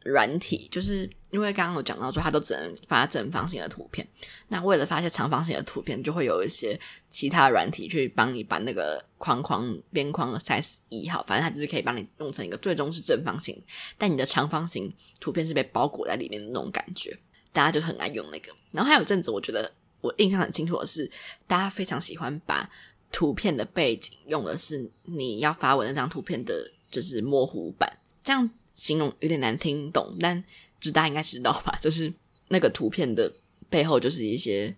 [0.07, 4.07] 软体就是因为刚刚有讲到说，它都只能发正方形的图片。
[4.49, 6.79] 那为了发一些长方形的图片，就会有一些
[7.09, 11.23] 其他软体去帮你把那个框框边框的 size 一好。
[11.23, 13.59] 反正它就是可以帮你弄成一个最终是正方形，
[13.97, 17.17] 但你的长方形图片是被包裹在里面的那种感觉。
[17.51, 18.53] 大家就很爱用那个。
[18.71, 21.09] 然后还有阵子，我觉得我印象很清楚的是，
[21.47, 22.69] 大家非常喜欢把
[23.15, 27.89] 图片的背景用的是你要发文那张图片的，就是模糊版，
[28.21, 28.49] 这样。
[28.73, 30.43] 形容有点难听懂，但
[30.81, 31.79] 就大家应该知道吧？
[31.81, 32.13] 就是
[32.49, 33.33] 那个图片的
[33.69, 34.75] 背后，就是一些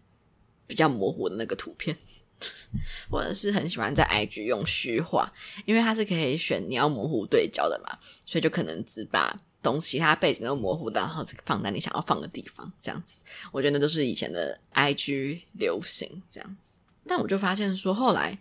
[0.67, 1.97] 比较模糊的那个图片，
[3.09, 5.33] 或者是很喜欢在 IG 用虚化，
[5.65, 13.23] 因为它是可以选你要模糊对焦的嘛，所以就可能只把东西它背景都模糊的，然后放在你想要放的地方，这样子。
[13.51, 16.76] 我觉得都是以前的 IG 流行这样子，
[17.07, 18.37] 但我就发现说，后来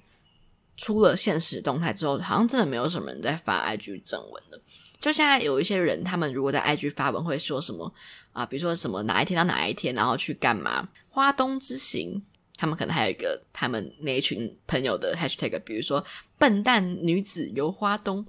[0.76, 4.60] 出了现实动态之后，好像真的没有什么人在发 IG 正文了。
[4.98, 7.92] 就现在有一些人，他们如果在 IG 发文，会说什么
[8.32, 8.44] 啊？
[8.44, 10.88] 比如说什么哪一天到哪一天，然后去干嘛？
[11.08, 12.20] 花东之行，
[12.56, 16.04] 他们可能还有一个他们那一群朋友的 hashtag，比如说
[16.38, 18.26] 笨蛋女子游花东，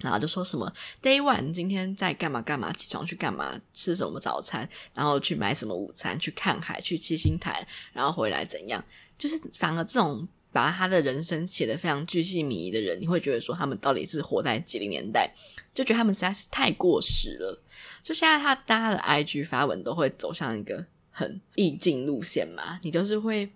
[0.00, 2.72] 然后就说什么 Day One 今天在干嘛干嘛？
[2.72, 3.60] 起床去干嘛？
[3.74, 4.68] 吃什么早餐？
[4.94, 6.18] 然后去买什么午餐？
[6.18, 6.80] 去看海？
[6.80, 7.66] 去七星潭？
[7.92, 8.82] 然后回来怎样？
[9.18, 10.26] 就是反而这种。
[10.50, 15.30] 把他的人生写得非常巨细靡遗的人，你会觉得说他们到底是活在几零年代？
[15.74, 17.62] 就觉得他们实在是太过时了。
[18.02, 23.48] 就现在他大家的 IG 发文都会走向一个很意境路线嘛，你就是会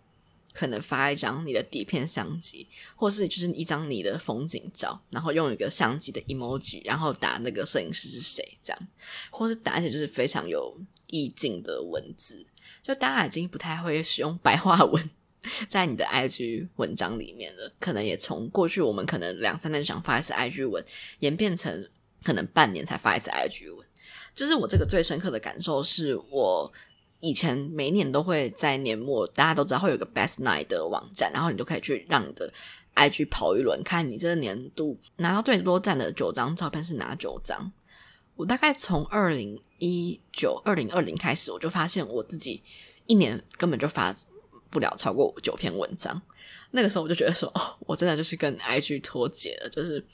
[0.53, 8.89] 可能发一张你的底片相机，或是就是一张你的风景照，然后用一个相机的 emoji，然后打那个摄影师是谁这样，
[9.31, 12.47] 或是打一些就是非常有意境的文字。
[12.85, 15.11] 就大家已经不太会使用白话文。
[15.69, 20.85] 在你的 IG 文章里面了，可能也从过去我们可能两三年想发一次 IG 文，
[21.19, 21.89] 演变成
[22.23, 23.87] 可能半年才发一次 IG 文。
[24.35, 26.73] 就是我这个最深刻的感受，是我
[27.21, 32.53] 以前每年都会在年末，大家都知道会有个 Best Night 的网站，然后你就可以去让你的
[32.95, 37.73] IG 跑一轮，看你这个年度拿到最多赞的九张照片是哪九张。
[38.37, 42.63] 我大概从二零一九、二零二零开始，我就发现我自己
[43.07, 44.15] 一年根本就发。
[44.73, 46.21] 不了超过九篇文章，
[46.71, 50.05] 那个时候我就觉得说，哦，我真的就是跟 IG 脱节了，就是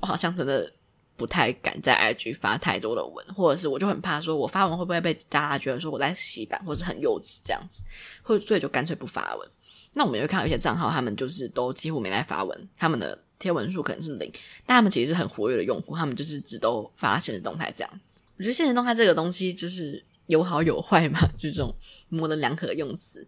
[0.00, 0.70] 我好像真的
[1.16, 7.84] 不太敢在 IG 发太多的文，或者是我就很怕说，我发文会不会被大家觉得说我在洗版，或是很幼稚这样子，
[8.22, 9.48] 或所以就干脆不发文。
[9.94, 14.30] 那我们也会看到一些账号，他们就是都几乎没来发文，他们的贴文数可能是零，
[14.66, 18.20] 但他们其实是很活跃的用户，他们就是只都发现实动态这样子。
[18.38, 21.74] 我觉得现实动态这个东西就是有好有坏嘛， 就这种
[22.08, 23.26] 模棱两可的用词。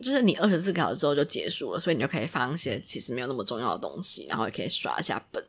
[0.00, 5.44] 就是你二十四个小时之后就结束了，所以你就可以放一些其实没有那么重要的东西，然后也可以刷一下本。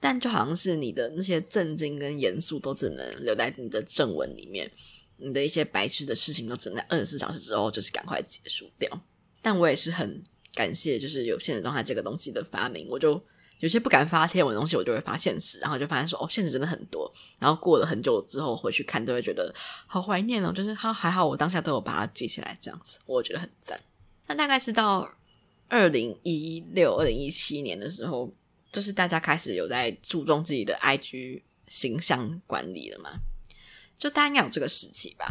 [0.00, 4.70] 但就好像是你的那些震惊跟严肃都只能留在你的正文里面，
[5.16, 8.88] 你的一些白痴的事情都只能在二十四小时之后就是赶快结束掉。
[9.40, 10.22] 但我也是很
[10.54, 13.22] 感谢，就是有限时动态这个东西的发明，我就。
[13.64, 17.10] 有些不敢发贴文的东西，我就会发现实，然后就发现说，哦，现实真的很多。
[17.38, 19.50] 然后过了很久之后回去看，都会觉得
[19.86, 20.52] 好怀念哦。
[20.52, 23.80] 就是他还好，我当下都有把它记起来，这样子，我觉得很赞。
[24.26, 25.10] 那大概是到
[25.66, 28.30] 二零一六、二零一七年的时候，
[28.70, 33.12] 就是大家开始有在注重自己的 IG 形象管理了嘛？
[33.98, 35.26] 就大家应该有这个时期吧，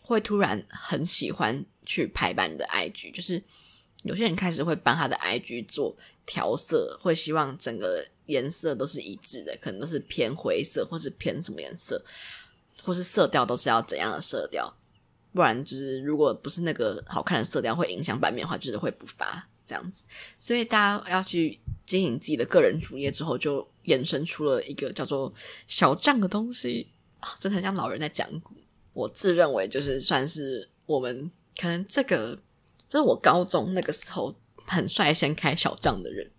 [0.00, 3.40] 会突然很喜欢去排版你的 IG，就是
[4.02, 5.96] 有些人开始会帮他的 IG 做。
[6.26, 12.04] 调色会希望整个颜色都是一致的，可能都是偏灰色，或是偏什么颜色，
[12.82, 14.70] 或是色调都是要怎样的色调，
[15.32, 20.02] 不然就是如果不是那个好看的色调会影响版面的话，就是会不发这样子。
[20.40, 25.32] 所以大家要去经营自己的个人主页之后，就衍生出了一个叫做
[25.68, 26.88] 小账的东西
[27.20, 28.52] 啊，真的很像老人在讲古。
[28.92, 32.36] 我自认为就是算是我们可能这个，
[32.88, 34.34] 就是我高中那个时候。
[34.66, 36.30] 很率先开小账的人，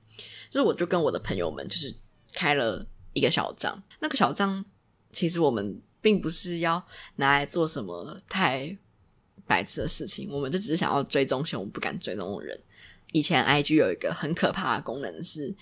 [0.49, 1.93] 就是我就跟我的朋友们就是
[2.33, 3.81] 开了一个小账。
[3.99, 4.63] 那个小账
[5.11, 6.85] 其实我们并不是要
[7.15, 8.77] 拿来做什么太
[9.45, 12.59] 白痴的事情，我们就只是想要追踪些我们不敢追踪的人。
[13.13, 15.55] 以前 IG 有一个很可怕的功能是，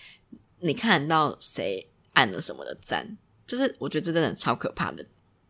[0.59, 5.05] 你看到谁按了什么的赞，就是我觉得这真的超可怕的。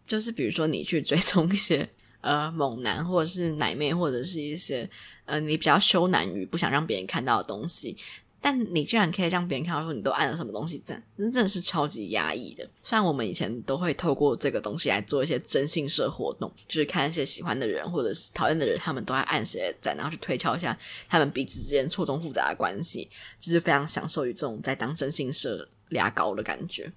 [0.06, 1.90] 就是比如说你去追踪一些。
[2.26, 4.90] 呃，猛男或者是奶妹，或者是一些
[5.26, 7.96] 呃，你比较羞男于不想让别人看到的东西，
[8.42, 12.68] 但你居然可以让别人看到说你都按了什么东西赞，真的是超级压抑的。
[12.82, 20.76] 虽然我们以前都会透过这个东西来做一些征信社活动，就是看一些喜欢的人或者是讨厌的人，他们都在按谁的赞，然后去推敲一下
[21.08, 23.08] 他们彼此之间错综复杂的关系，
[23.40, 26.92] 就是非常享受于这种在当征信社牙膏的感觉。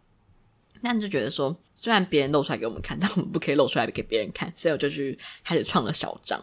[0.82, 6.42] 那你就觉得说，虽然别人露出来给我们看， 但我们不可以露出来给别人看，所以我就去开始创了小账。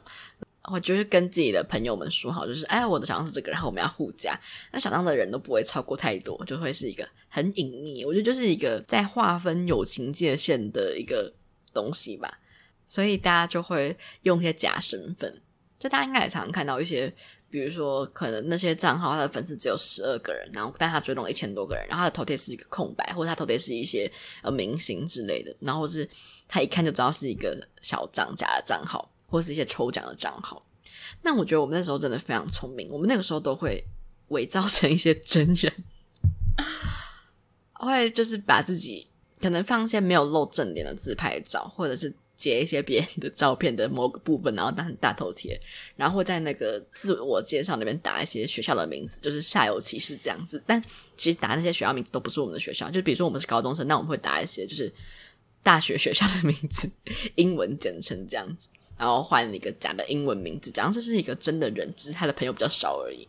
[0.71, 4.39] 我就是跟自己的朋友们说好，就是哎，我的小账是这个，然后我们要互加。
[4.71, 8.03] 那小账的人都不会超过太多，就会是一个很隐秘。
[8.03, 11.31] 我觉得就是一个在划分友情界限的一个
[11.71, 12.39] 东西吧。
[12.87, 15.41] 所以大家就会用一些假身份，
[15.77, 17.13] 就大家应该也常常看到一些，
[17.49, 26.09] 比如说可能那些账号他的粉丝只有十二个人，然后但他追踪了一千多个人，然后他的头贴是一个空白，或者他头贴是一些呃明星之类的，然后是
[26.47, 29.09] 他一看就知道是一个小账假的账号。
[29.27, 30.63] 或是一些抽奖的账号，
[31.23, 33.83] 那我觉得我们那时候真的非常聪明，我们那个时候都会
[34.29, 35.73] 伪造成一些真人，
[37.73, 39.07] 会就是把自己
[39.41, 45.59] 可能放一些没有露正脸的自拍照，或者是截一些别人的照片的某个部分，然后当成大头贴，
[45.95, 50.61] 然后会在那个自我介绍那边打一些学校的名字，就是煞有其事这样子。
[50.65, 50.81] 但
[51.15, 54.93] 其实打那些学校名字都不是我们的学校，就比如说我们是高中生，那我们会打一些就是
[55.63, 56.89] 大学学校的名字，
[57.35, 58.69] 英文简称这样子。
[58.97, 63.27] 然后换一个假的英文名字，假装这是一个真的人，只是他的朋友比较少而已。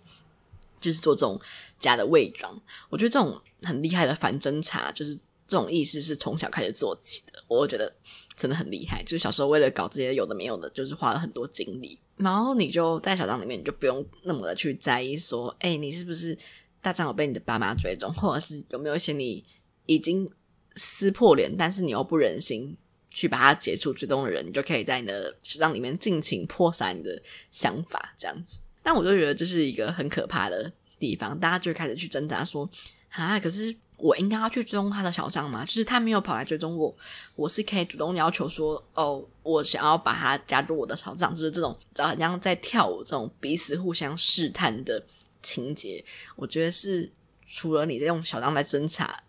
[0.79, 1.41] 就是做这种
[1.81, 2.55] 假的伪装，
[2.91, 7.43] 我觉得这种很厉害的反侦查，就是这种意识是从小开始做起的。
[7.49, 7.93] 我觉得
[8.37, 11.99] 真的很厉害，就是小时候为了搞这些有的没有的，就是花了很多精力。
[12.17, 16.37] 然后你就在小账里面，你就不用那么的去在意说，哎，你是不是
[16.81, 19.45] 大张有被你的爸妈追踪，或者是有没有一些你
[19.87, 20.29] 已经
[20.75, 22.77] 撕破脸，但是你又不忍心。
[23.09, 27.19] 去把它解除追踪的人，你就可以在你的小账里面尽情泼洒你的
[27.51, 28.61] 想法，这样子。
[28.83, 32.69] 但我就觉得这是一个很可怕的地方，大家就开始去挣扎说：
[33.09, 35.65] 啊，可是我应该要去追踪他的小账吗？
[35.65, 36.95] 就是他没有跑来追踪我，
[37.35, 45.05] 我是可以主动要求说：哦，我想要把他加入我的小账，就是这种，好像在跳舞这种彼此互相试探的
[45.43, 46.05] 情节。
[46.35, 47.11] 我觉得是
[47.47, 49.23] 除了你在用小账在侦查。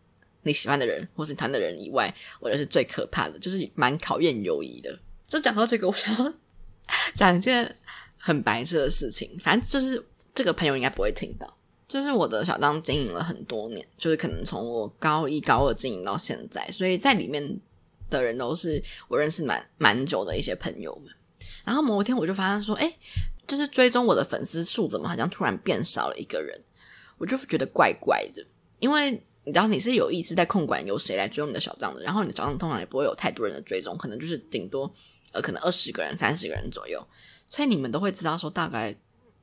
[0.43, 4.97] 你喜欢的人或是谈的人以外，我觉得是最可怕的，就是蛮考验友谊的。
[5.27, 6.33] 就讲到这个，我想要
[7.13, 7.75] 讲一件
[8.17, 9.37] 很白痴的事情。
[9.41, 10.01] 反正就是
[10.33, 11.56] 这个朋友应该不会听到。
[11.87, 17.59] 就是我的小账经营了很多年，就是可能从我高一高二经营到现在，所以在里面
[18.09, 21.13] 的人都是我认识蛮蛮久的一些朋友们。
[21.63, 22.91] 然后某一天我就发现说，哎，
[23.47, 26.59] 就是追踪我的粉丝数怎么好像突然变少了一个人，
[27.17, 28.45] 我就觉得怪怪的，
[28.79, 29.23] 因为。
[29.47, 34.93] 你知道你是有意识在控管由谁来追踪你的小账的，然后你的小账通常也不会有太多人的追踪，可能就是顶多
[35.31, 37.01] 呃可能二十个人、三十个人左右，
[37.49, 38.93] 所以你们都会知道说大概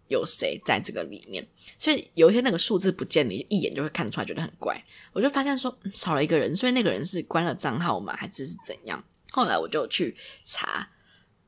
[0.08, 1.46] 有谁在这个里面，
[1.78, 4.82] 所以有一天那个数字不见，你一眼就会看出来，觉得很怪。
[5.12, 8.14] 我就发现说少了一个人，所以那个人是关了账号吗？
[8.16, 9.02] 还是是怎样？
[9.30, 10.88] 后来我就去查，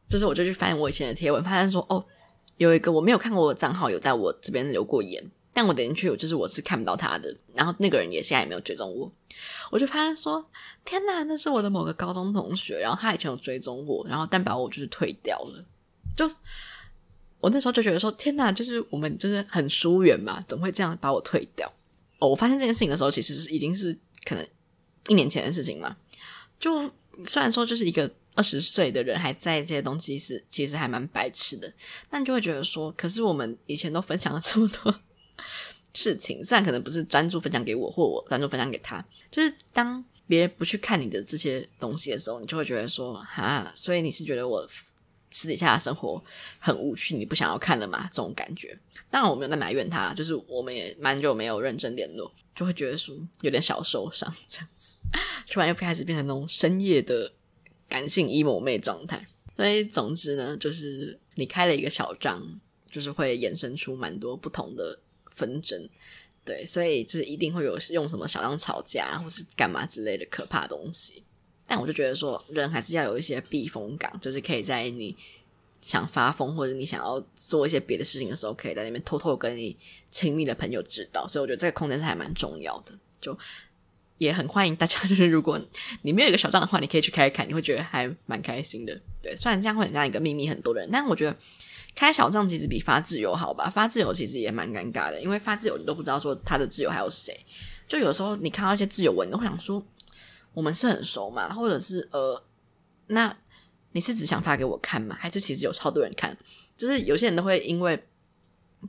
[0.09, 2.05] 就是我就去翻我以前的贴文，发现说哦，
[2.57, 5.31] 有一个我没有看过的账号有在我这边留过言。
[5.53, 9.11] 但我点进去，就是我是看不到他的，然后那个人也现在也没有追踪我，
[9.71, 10.47] 我就发现说，
[10.85, 15.64] 天呐，那是我的某个高中同学，然后他以前有追踪我，然后但把我就是退掉了，
[16.14, 16.31] 就
[17.46, 21.72] 我那时候就觉得说，天呐，就是我们就是很疏远嘛，怎么会这样把我退掉？
[22.18, 24.44] 哦，我发现这件事情的时候，其实是已经是可能
[25.06, 25.96] 一年前的事情嘛。
[26.59, 26.90] 就
[27.24, 31.72] 虽然说就是一个二十岁的人还在这些东西是其实还蛮白痴的，
[32.11, 34.92] 但就会觉得说，可是我们以前都分享了这么多。
[35.94, 44.68] 事情虽然可能不是专注分享给我，或我专注分享给他，就是当别人不去看你的这些东西的时候，你就会觉得说，哈，所以你是觉得我
[45.30, 46.22] 私底下的生活
[46.58, 48.08] 很无趣，你不想要看了嘛？
[48.12, 48.78] 这种感觉。
[49.10, 54.98] 当然我没有在埋怨他，就是我们也蛮久没有认真联络，就会觉得说有点小受伤这样子，
[55.48, 57.32] 突然又开始变成那种深夜的
[57.88, 59.24] 感性 emo 妹状态。
[59.56, 62.42] 所以总之呢，就是你开了一个小账，
[62.90, 64.98] 就是会衍生出蛮多不同的。
[65.36, 65.86] 纷争，
[66.46, 71.22] 对，所以就是一定会有用什么小账吵架，或是干嘛之类的可怕的东西。
[71.66, 75.16] 但我就觉得说，人还是要有一些避风港，就是可以在你
[75.81, 79.76] 想发疯或者你想要做一些别的事情的时候，可以在那边偷偷跟你
[80.11, 81.26] 亲密的朋友知道。
[81.26, 83.37] 所以我觉得这个空间是还蛮重要的，就
[84.18, 85.00] 也很欢迎大家。
[85.09, 85.61] 就是如果
[86.02, 88.98] 你没有一个小账的话，你可以去开看，你会觉得还蛮开心的。
[89.22, 91.37] 对，虽然这样会很像一个秘密很多人，但我觉得。
[91.94, 93.70] 开小账其实比发自由好吧？
[93.70, 97.35] 发自由其实也蛮尴尬的，因为发自由你都不知道说他的自由还有谁。
[97.88, 99.83] 就有时候你看到一些自由文，你会想说，
[100.57, 101.52] 我们是很熟嘛？
[101.52, 102.42] 或者是呃，
[103.09, 103.37] 那
[103.92, 105.15] 你是只想发给我看吗？
[105.21, 106.35] 还是其实有超多人看？
[106.79, 108.02] 就是有些人都会因为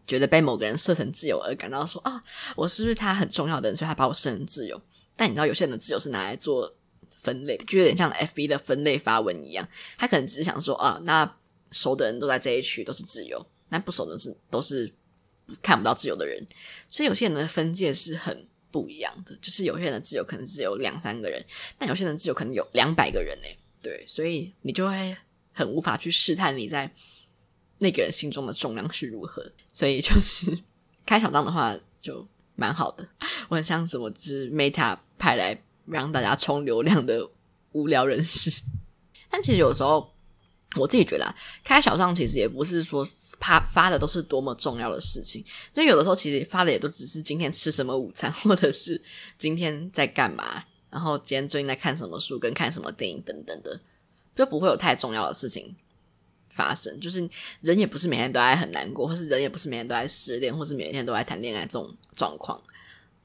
[0.06, 2.24] 觉得被某个人设成自由而感到说啊，
[2.56, 4.82] 我是不是他很重要的人，所以他把我设成自由？
[5.18, 6.74] 但你知道，有些人的自由是拿来做
[7.18, 11.36] 分类，就有点像 FB 的分类发文一样，他可能只是想说啊，那
[11.72, 14.90] 熟的人都在这一区都是自由，那不熟的是都是
[15.62, 16.48] 看不到自由的人，
[16.88, 21.44] 所以有些人的分界是很不一样的，就是有些人的挚友可能只有两三个人，
[21.78, 23.48] 但有些人的挚友可能有两百个人呢，
[23.82, 25.16] 对，所以你就会
[25.54, 26.92] 很无法去试探你在
[27.80, 30.58] 那个人心中的重量是如何，所以就是
[31.06, 33.08] 开小账的话就蛮好的，
[33.50, 37.30] 我很像什么就是 Meta 派来让大家充流量的
[37.72, 38.64] 无聊人士，
[39.30, 40.14] 但其实有时候
[40.78, 43.06] 我自己觉得啊，开小账其实也不是说
[43.40, 49.02] 发发的都是多么重要的事情，所以有的时候其实发的也都只是今天吃什么午餐，或者是
[49.38, 53.80] 今天在干嘛，然后今天最近在看什么书跟看什么电影等等的，
[54.36, 55.76] 就不会有太重要的事情。
[56.50, 57.30] 发生就是
[57.62, 62.60] 人也不是每天都在很难过，或是人也不是每天都在失恋，或是每天都在谈恋爱这种状况。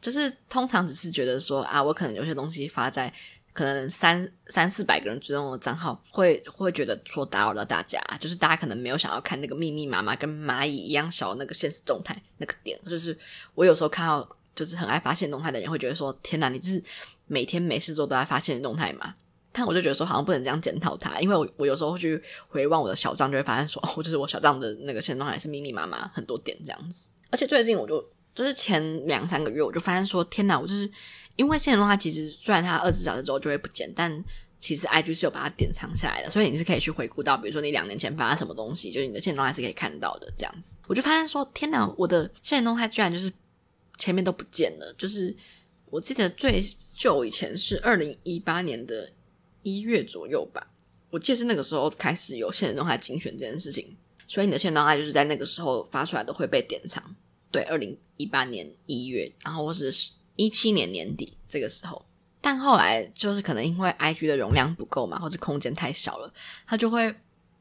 [0.03, 3.11] 就是通常只是觉得说啊，我可能有些东西发在
[3.53, 8.01] 可能三三四百个人追踪的账号，会会觉得说打扰到大家。
[8.21, 12.79] 就是大家可能没有想要看那个密密麻麻跟蚂蚁一样小的那个现实动态那个点。
[12.89, 13.17] 就是
[13.55, 16.83] 我有时候看到就是很爱发现动态的人，会觉得说天哪，你就是
[17.27, 19.15] 每天没事做都在发现动态嘛？
[19.55, 27.07] 但我就觉得说，好像不能这样检讨他，因为我我有时候会去回望我的小账，就会发现说，哦，就是我小账的那个限动还是密密麻麻很多点这样子。
[27.31, 28.03] 而且最近我就
[28.35, 30.91] 就是前两三个月，我就发现说，天哪，我就是
[31.37, 34.25] 因为限动它其实虽然它二十四小时之后就会不见，但
[34.61, 40.77] 其实 IG 是有把它典藏下来的，所以你是可以去回顾到，比如说你两年前发了什么东西，就是你的限动还是可以看到的这样子。
[40.87, 43.33] 我就发现说，天哪，我的限动它居然就是
[43.99, 45.35] 前面都不见了，就是
[45.91, 46.63] 我记得最
[46.95, 49.13] 久以前是二零一八年的。
[49.65, 50.73] 一月左右吧，
[51.09, 57.15] 我记得是那个时候开始有限时动态精选这件事情，所以你的限时动态就是在那个时候发出来的会被典藏。
[57.53, 59.95] 对，二零一八年一月，然后或是
[60.37, 62.05] 一七年年底这个时候，
[62.41, 66.33] 但后来就是可能因为 IG 的容量不够嘛，或是空间太小了，
[66.67, 67.15] 它就会。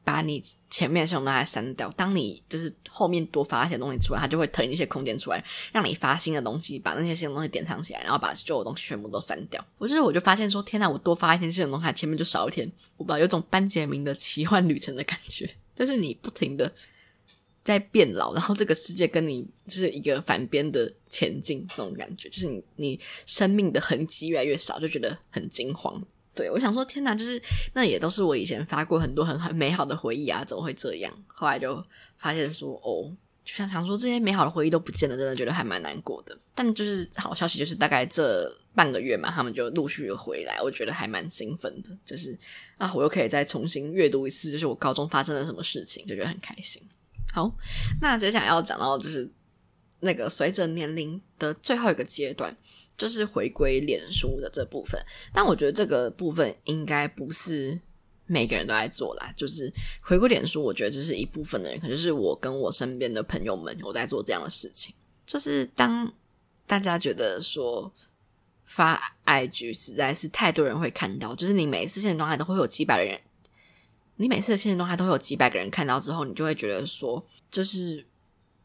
[0.04, 1.88] 把你前面的限动都删掉。
[1.92, 9.64] 当你就是后面多发一些东西出来，它就会腾一些空间出来，让你发新的东西，把那些新的东西典藏起来，然后把旧的东西全部都删掉。
[9.78, 12.68] 我就是我就发现说，天哪，我多发一天新的东西，前面就少一天。
[12.96, 16.72] 我不知道有种班杰明的奇幻旅程的感觉，就是你不停的
[17.64, 26.02] 在变老，然后这个世界跟你是一个反边的前进，这种感觉，就是你你生命的痕迹越来越少，就觉得很惊慌。
[26.34, 27.40] 对，我想说，天哪，就是
[27.74, 31.12] 那也都是我以前发过很多很很美好的回忆啊，怎么会这样？
[31.26, 31.84] 后来就
[32.16, 36.34] 发现说，哦，就像想说这些美好的回忆都不见了，真的觉得还蛮难过的。
[36.54, 41.90] 但就是好消息，就是大概这半个月嘛，他们就陆续的回来，我觉得还蛮兴奋的。
[42.06, 42.36] 就是
[42.78, 46.82] 啊，我又可以再重新阅读一次，就是我高中发生了什么事情，就觉得很开心。
[47.32, 47.52] 好，
[48.00, 49.28] 那接下来要讲到就是
[50.00, 52.56] 那个随着年龄的最后一个阶段。
[52.94, 55.02] 就是回归脸书的这部分，
[55.32, 57.76] 但我觉得这个部分应该不是
[58.26, 59.32] 每个人都在做啦。
[59.34, 59.72] 就是
[60.02, 64.94] 回归脸书，我觉得这是一部分的人，可能是我跟我身边的朋友们有在做这样的事情。
[65.26, 66.12] 就是当
[66.66, 67.90] 大家觉得说
[68.66, 73.18] 发 IG 实在是太多人会看到，就是你每一次限动态都会有几百人，
[74.16, 78.06] 你每次的限动态都有几百个人看到之后，你就会觉得说，就是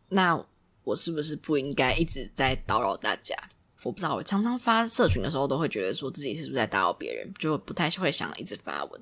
[0.09, 0.39] 那
[0.83, 3.35] 我是不是不应该一直在打扰大家？
[3.83, 9.01] 我不知道，我常常发社群的时候，都会觉得说自己是不是在打扰别人，就不太会想一直发文，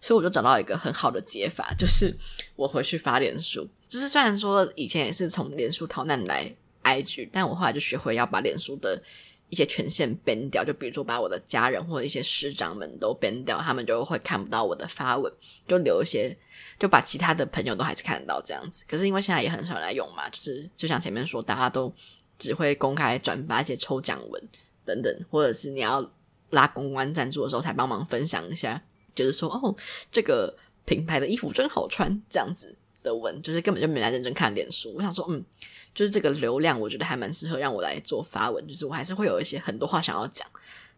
[0.00, 2.16] 所以我就找到一个很好的解法，就是
[2.54, 3.68] 我回去发脸书。
[3.88, 9.02] 就是虽然说以前也是从脸书逃难来 IG，但我后来就学会要把脸书的
[9.50, 15.30] 一些权限 ban 掉，就比如说把我的家人或者一些师长们都 ban 掉，他们就会看不到我的发文，
[15.68, 16.34] 就留一些，
[16.78, 18.84] 就把其他的朋友都还是看得到这样子。
[18.88, 21.92] 可是因为现在也很少来用嘛，就是就像前面说，大家都。
[22.42, 24.48] 只会公开转发一些抽奖文
[24.82, 26.10] 等等，或者是你要
[26.48, 28.82] 拉公关赞助的时候才帮忙分享一下，
[29.14, 29.76] 就是说哦，
[30.10, 34.92] 这个品牌的衣服真好穿这样子的文，就是根本就没来认真看脸书。
[34.94, 35.44] 我想说，嗯，
[35.94, 40.46] 就是这个流量，我觉得还蛮适合让我来做发文，就是我还是会有一些很多话想要讲，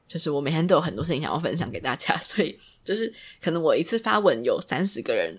[0.09, 5.39] 就是我每天都有很多事情想要分享给大家， 所以就是可能我一次发文有三十个人、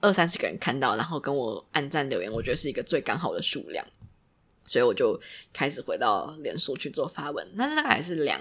[0.00, 3.84] 二三十个人看到，然后跟我按赞留言，我觉得是一个最刚好的数量。
[4.64, 5.20] 所以我就
[5.52, 8.40] 开始回到脸书去做发文，那大概也是两，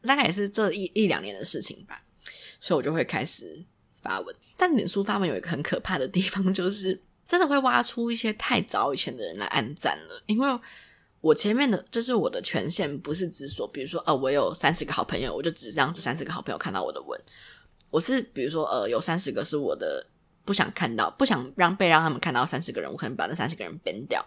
[0.00, 2.02] 大概也是这一一两年的事情吧。
[2.58, 3.62] 所以我就会开始
[4.00, 6.98] 发文，但脸书发文有一个很可怕的地方，就是
[7.28, 10.22] 真的会挖出一些太早以前的人来按赞了。
[10.24, 10.58] 因为
[11.20, 17.20] 我前面的，就是我的权限不是只说，比如说，呃，我有三十个好朋友，我就只让这三十个好朋友看到我的文。
[17.90, 20.06] 我是比如说，呃，有三十个是我的
[20.44, 24.24] 不想看到，不想让被让他们看到三十个人，我可能把那三十个人 ban 掉。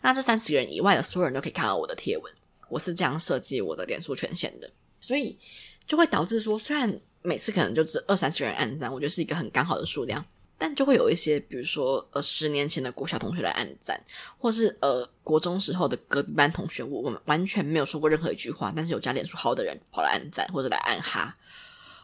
[0.00, 2.32] 那这三十个人以外的所有人都可以看到我的贴文，
[2.70, 4.70] 我是这样设计我的脸书权限的，
[5.00, 5.38] 所以
[5.86, 10.24] 就会导致说，虽然每次可能就只二三十人按赞，我觉得是一个很刚好的数量。
[10.60, 13.98] 但就会有一些，比如说呃，十年前的国小同学来暗赞，
[14.36, 21.36] 或是呃，国中时候的隔壁班同学，我我们完全没有说过任何一句话，但是有加脸书好的人跑来暗赞或者来暗哈，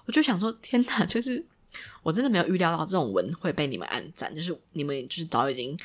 [0.07, 1.45] 我就想说，天哪，就是
[2.05, 5.77] 我真的没有预料到这种文会被你们暗赞，就是你们就是早已经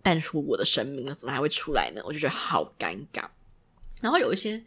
[0.00, 2.00] 淡出我的生命了，怎么还会出来呢？
[2.04, 3.24] 我就觉得好尴尬。
[4.00, 4.64] 然后有一些。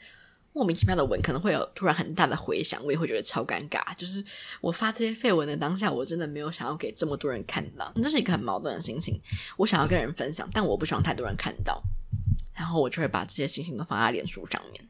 [0.54, 3.82] 莫名其妙的文可能会有突然很大的回响，我也会觉得超尴尬。
[3.96, 4.24] 就是
[4.60, 9.18] 我发这些废文的当下，我真的没有想要给这么多人看到，这是一个很矛盾的心情。
[9.56, 11.82] 我想要跟人分享，但我不希望太多人看到，
[12.54, 14.90] 然后我就会把这些心情都放在脸书上面。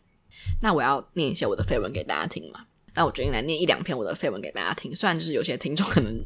[0.62, 2.66] 那我要念一些我的废文给大家听嘛？
[2.96, 4.96] 那我决定来念一两篇我的废文给大家听。
[4.96, 6.26] 虽然就是有些听众可能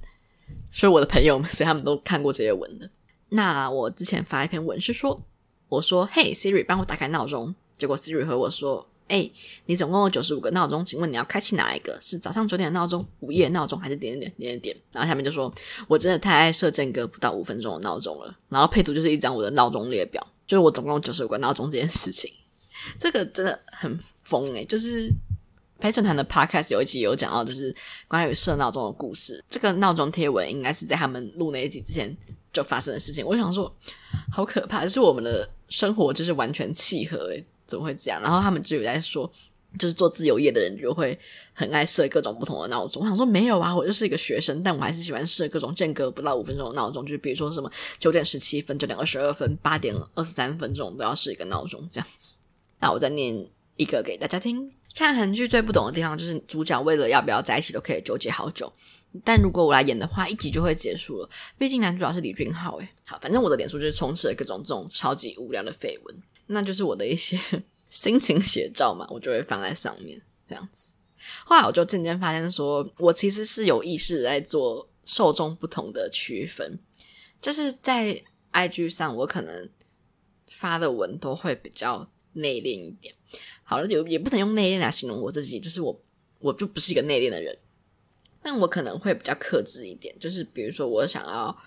[0.72, 2.90] 是我的朋友们，所以他们都看过这些文的。
[3.30, 5.22] 那我之前发一篇文是说，
[5.68, 8.90] 我说：“嘿，Siri，帮我打开闹钟。”结果 Siri 和我说。
[9.08, 9.30] 哎、
[9.68, 11.96] 你总共有九十五个闹钟，请问你要开启哪一个？
[12.02, 14.84] 是早上九点的闹钟、午夜闹钟，还是点点点点点点？
[14.92, 15.54] 然后下面就说，
[15.88, 18.36] 我真的太爱设间隔不到五分钟的闹钟了。
[18.50, 22.32] 然后配图就是一张我的闹钟列表，就是我总共有九十五个闹钟这件事情，
[23.00, 25.12] 这个真的很疯诶、欸，就是
[25.80, 27.76] 陪审团的 podcast 有一集有讲到，就是
[28.08, 29.44] 关于设闹钟的故事。
[29.50, 32.16] 这个闹钟贴文应该是在他们录那一集之前
[32.52, 33.24] 就发生的事情。
[33.24, 33.72] 我想说，
[34.32, 37.46] 好可怕，就是我们的生活就是完全契合诶、欸。
[37.68, 38.22] 怎么会这样？
[38.22, 39.32] 然后他们就有在说，
[39.78, 41.18] 就是做自由业的人就会
[41.54, 43.02] 很爱设各种不同的闹钟。
[43.02, 47.06] 我想说没有啊，我就是一个学生，但我还是喜欢设各种间隔不到五分钟的闹钟。
[47.06, 52.38] 就比如说什么九点十七分、九点二十二分、八点二十三分这种都要设一个闹钟这样子。
[52.80, 54.72] 那我再念一个给大家听。
[54.96, 58.72] 看韩剧最不懂的地方就是主角为了要不要在一起都可以纠结好久，
[59.26, 61.30] 但如果我来演的话，一集就会结束了。
[61.58, 62.88] 毕竟男主角是李俊浩诶。
[63.04, 66.16] 好，反正我的脸书就是充斥了各种这种超级无聊的绯闻。
[66.48, 67.40] 那就是我的一些
[67.90, 70.94] 心情写照嘛，我就会放在上面这样子。
[71.44, 76.80] 后来我就渐渐发现说，我其实是有意识在做受众不同的区分，
[77.42, 78.22] 就是在
[78.54, 79.70] IG 上，我可能
[80.48, 83.14] 发的文都会比较内敛一点。
[83.64, 86.00] 好了，也也不能用内敛来形容我自己，就是我
[86.40, 87.58] 我就不是一个内敛的人，
[88.44, 91.58] 但我可能会比较克制一点，就是比如说我想要。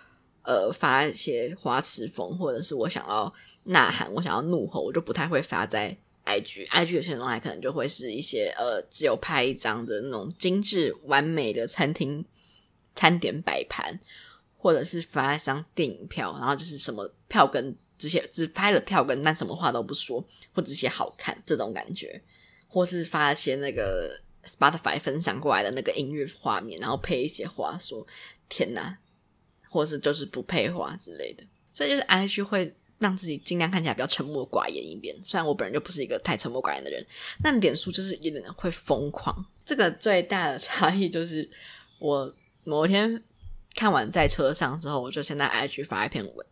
[0.49, 3.30] 呃，发一些花痴风，或者是我想要
[3.64, 5.94] 呐喊，我想要怒吼，我就不太会发在
[6.24, 6.66] IG。
[6.68, 12.24] IG 的现实动态可能就会是一些呃，只有拍一张的那种精致完美的餐厅
[12.94, 14.01] 餐点摆盘，
[14.57, 20.24] 或者是发一张电影票，然后就是什么票根只写只拍了票根，但什么话都不说，
[20.55, 22.18] 或者写好看这种感觉，
[22.68, 28.07] 或是发一些那个 Spotify 分享过来的那个音乐画面，然后配一些话说，
[28.49, 28.96] 天哪！
[29.68, 35.14] 或是就是不配话之类的，所以就是 IG 会让自己尽量看起来比较沉默寡言一点。
[35.22, 37.04] 虽然我本人就不是一个太沉默寡言的人，
[37.42, 39.44] 但脸书就是有点会疯狂。
[39.64, 41.48] 这个最大的差异就是，
[41.98, 43.22] 我某一天
[43.74, 46.46] 看完在车上之后，我就先在 IG 发一篇文，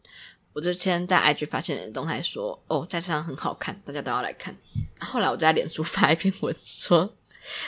[0.52, 4.54] 我就先在 IG 发现人动态说：“哦，在车上很好看，大家都要来看。”
[5.00, 7.16] 后来我就在脸书发一篇文说：“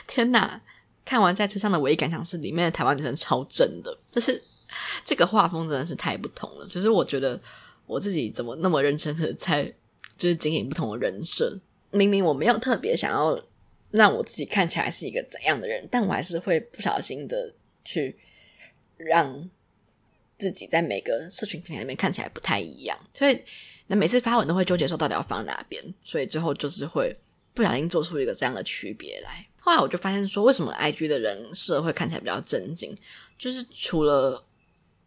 [0.06, 0.60] 天哪，
[1.04, 4.40] 看完在车上的唯一感想是，里面的台湾女生超正的，就是。”
[5.04, 7.40] 这个画风真的是太不同了，就是我觉得
[7.86, 9.64] 我自己怎么那么认真的在
[10.16, 11.58] 就是经营不同的人设，
[11.90, 13.40] 明明我没有特别想要
[13.90, 17.54] 让我自己看起来是一个怎样的人，但我还是会不小心的
[17.84, 18.16] 去
[18.96, 19.48] 让
[20.38, 23.40] 自己在每个社群平台里面看起来不太一样，所以
[23.86, 27.16] 那每次发文都会纠结说到底要放哪边，所以最后就是会
[27.54, 29.46] 不小心做出一个这样的区别来。
[29.60, 32.96] 后来我就发现说，为什么 IG 的人设会看起来比较正经，
[33.38, 34.42] 就是除了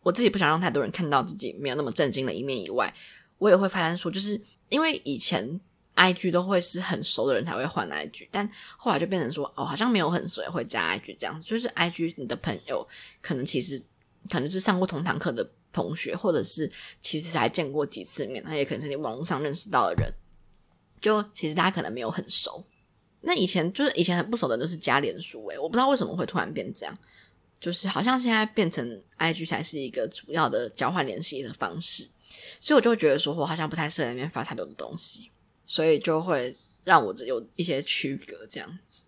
[0.03, 2.93] 我自己不想让太多人看到自己没有那么震惊的一面以外，
[3.37, 4.39] 我也会发现说，就是
[4.69, 5.59] 因为以前
[5.95, 11.47] IG 都会是很熟的人才会换 IG，但后来就变成说，哦，好像没有很熟也会加 IG 这样子。
[11.47, 12.87] 就是 IG 你的朋友
[13.21, 13.81] 可能其实
[14.29, 16.71] 可能是上过同堂课的同学，或者是
[17.01, 20.11] 其实才见过几次面，他也可能是你网络上认识到的人，
[20.99, 22.65] 就其实大家可能没有很熟。
[23.21, 26.97] 那以前就是以前很不熟的人都是加脸书诶、我不知道为什么会突然变这样。
[27.61, 32.09] 就是好像现在变成 IG 才是一个主要的交换联系的方式，
[32.59, 35.29] 所以我就觉得说，我好像不太适合在那边发太多的东西，
[35.67, 39.03] 所以就会让我有一些区隔这样子。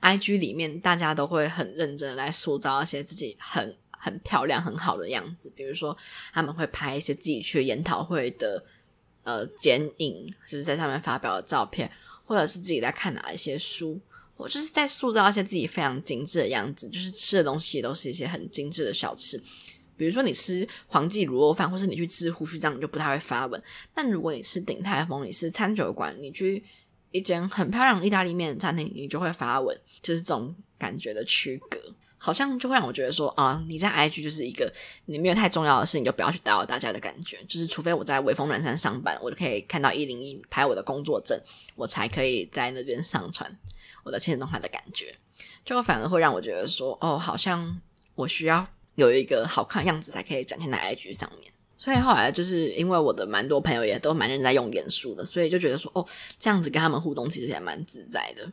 [0.00, 5.94] IG 里面大家都会很认真来塑造一些自己很很漂亮很好的样子，比如说
[6.32, 8.64] 他们会拍一些自己去研讨会的
[9.24, 11.90] 呃剪影，就是在上面发表的照片，
[12.24, 14.00] 或者是自己在看哪一些书。
[14.40, 19.40] 我就是在塑造一些自己非常精致的样子，就是吃的东西都是一些很精致的小吃，
[19.96, 23.62] 比如说你吃黄记卤肉饭，或是你去吃胡须张，你就不太会发文。
[23.94, 26.64] 但如果你吃鼎泰丰，你是餐酒馆，你去
[27.10, 31.78] 一间很漂亮意大利面餐厅，你就会发文，就是这种感觉的区隔，
[32.16, 34.72] 好像就会让我觉得说啊，你在 IG 就是一个
[35.04, 37.38] 你没有太重要的事你，就不要去打扰大家的感觉。
[37.48, 41.38] 就是除非我在微风南山上班，我就可以看到一零一拍我的工作证，
[41.74, 43.54] 我才可以在那边上传
[44.04, 45.14] 我的限时动态的感觉，
[45.64, 47.80] 就反而会让我觉得说哦，好像
[48.14, 48.66] 我需要。
[48.96, 56.04] 有一个好看样子才可以展现在 IG 上面，所以后来就是因为我的蛮多朋友也都蛮认真在用脸书的，所以就觉得说哦，
[56.38, 58.46] 这样子跟他们互动其实也蛮自在的。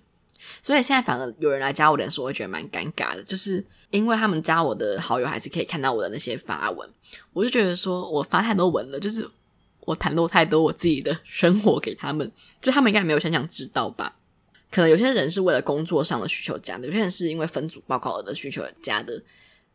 [0.63, 6.87] 所以现在反而有人来加我脸书，我会觉得蛮尴尬的，就是因为他们加我的好友还是可以看到我的那些发文，
[7.33, 9.29] 我就觉得说我发太多文了，就是
[9.81, 12.31] 我袒露太多我自己的生活给他们，
[12.61, 14.15] 就他们应该没有想想知道吧？
[14.71, 19.21] 可能有些人是为了工作上的需求加的，有些人是因为分组报告的需求加的。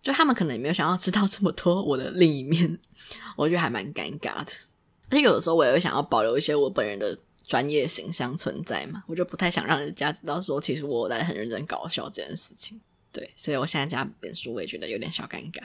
[0.03, 2.77] 就他们可能也没有想要知道这么多我的另一面，
[3.37, 4.51] 我觉得还蛮尴尬的。
[5.09, 7.17] 而且有的时候我也会想要保留一些我本人的
[7.47, 12.81] 专业形象存在嘛，我就不太想让人家知道说其实我在很认真搞笑这件事情。
[13.13, 15.63] 对，所以我现在加本书我也觉得有点小尴尬。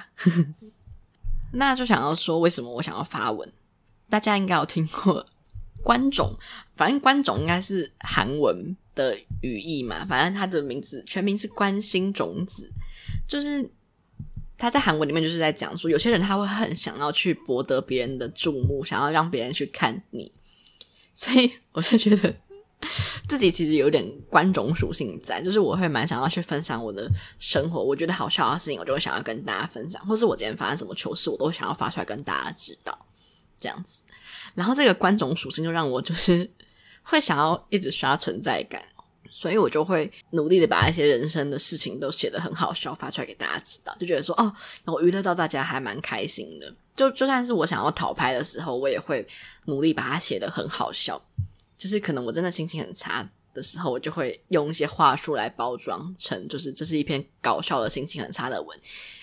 [1.53, 3.51] 那就想要说为什么我想要发文？
[4.07, 5.25] 大家应该有听过
[5.81, 6.37] 关种，
[6.75, 12.69] 反正关种应该是韩文的语义嘛，反正他的名字全名是关心种子，
[13.29, 13.69] 就是。
[14.59, 20.31] 他在韩文里面就是在讲说，有些人他会很想要去博得别人的注目，想要让别人去看你，
[21.13, 22.35] 所以我是觉得
[23.29, 33.05] 自己其实有点关种属性在，就是我会蛮想要去分享我的生活，我觉得好笑的事情，我就会想要跟大家分享，或是我今天发生什么糗事，我都想要发出来跟大家知道，
[33.59, 34.01] 这样子。
[34.55, 36.49] 然后这个关种属性就让我就是
[37.07, 38.83] 会想要一直刷存在感。
[39.29, 44.51] 所以我就会努力的把一些人生的事情都写得很好笑，发出来给大家知道，就觉得说哦，
[44.85, 46.73] 我娱乐到大家还蛮开心的。
[46.95, 49.27] 就就算是我想要讨拍的时候，我也会
[49.65, 51.21] 努力把它写得很好笑。
[51.77, 58.79] 就是可能我真的心情很差的时候，我就会用一些话术来包装成，就是这是一篇搞笑的心情很差的文。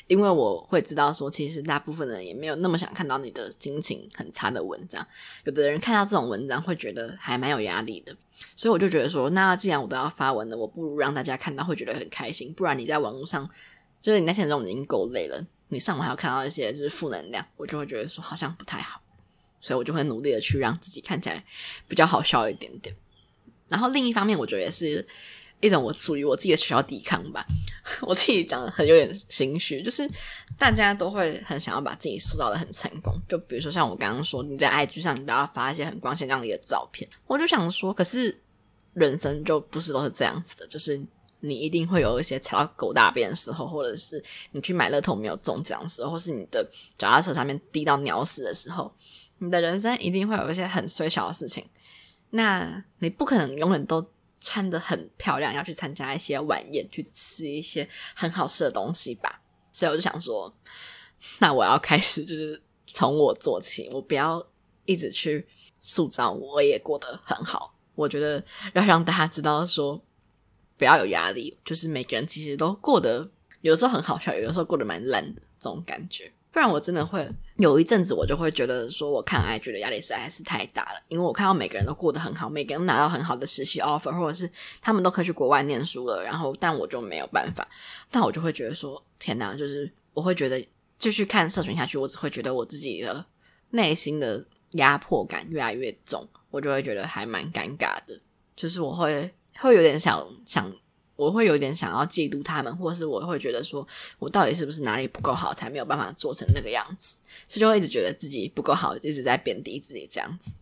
[0.07, 5.07] 因为我会知道说，其实大部分人也没有那么想看到你的心情很差的文章。
[5.45, 8.15] 有的人看到这种文章会觉得还蛮有压力的，
[8.55, 12.53] 所以我就觉得说，那既然我都要发文了，我不如让大家看到会觉得很开心。
[12.53, 13.49] 不然你在网络上，
[14.03, 19.01] 就是你那些人已经够累了，你上网还要看到一些就是负能量，我就会觉得说好像不太好。
[19.63, 21.43] 所以我就会努力的去让自己看起来
[21.89, 22.95] 比较好笑一点点。
[23.69, 25.07] 然后另一方面，我觉得也是。
[25.61, 27.43] 一种我属于我自己的小小抵抗吧，
[28.03, 30.07] 我自己讲的很有点心虚，就是
[30.59, 38.39] 大家都会很想要把自己塑造的很成功，就比如说像我刚刚说，你在 IG 上你都要发一些很光鲜亮丽的照片，我就想说，可是
[38.93, 41.01] 人生就不是都是这样子的，就是
[41.41, 46.63] 你一定会有一些踩到狗大便的时候，或者是你去买乐透没有中奖时候，或是你的
[46.99, 48.93] 脚踏车上面滴到鸟屎的时候，
[49.39, 51.65] 你的人生一定会有一些很衰小的事情，
[52.31, 54.07] 那你不可能永远都。
[54.47, 59.41] 穿的很漂亮，要去参加一些晚宴，去吃一些很好吃的东西吧。
[59.73, 60.55] 所以我就想说，
[61.39, 64.47] 那我要开始就是从我做起，我不要
[64.85, 65.49] 一直去
[65.81, 67.75] 塑造我也过得很好。
[67.95, 68.45] 我觉得
[68.75, 69.99] 要让大家知道说，
[70.77, 73.27] 不要有压力，就是每个人其实都过得
[73.63, 76.31] 有的时候很好笑，有的时候过得蛮烂的这种感觉。
[76.53, 81.01] 不然我真的会有一阵子，我就会觉得说，我看 IG 的压力实在是太大了。
[81.07, 84.51] 因为我看到每个人都过得很好，每个人都拿到很好的实习 offer，或者是
[84.83, 87.67] 他们都可以去国外念书了，然后但我就没有办法。
[88.11, 90.67] 但我就会觉得说，天哪，就是我会觉得
[90.99, 93.25] 继续看社群下去，我只会觉得我自己的
[93.71, 98.21] 内心的压迫感越来越重，我就会觉得还蛮尴尬的。
[98.57, 99.31] 就是我会
[99.61, 100.73] 会有点想想。
[101.17, 103.87] 我会有点想要嫉妒他们，或是我会觉得说，
[104.19, 110.53] 我到底是不是哪里不够好，才没有办法做成那个样子，所以就会一直觉得自己不够好，一直在贬低自己这样子。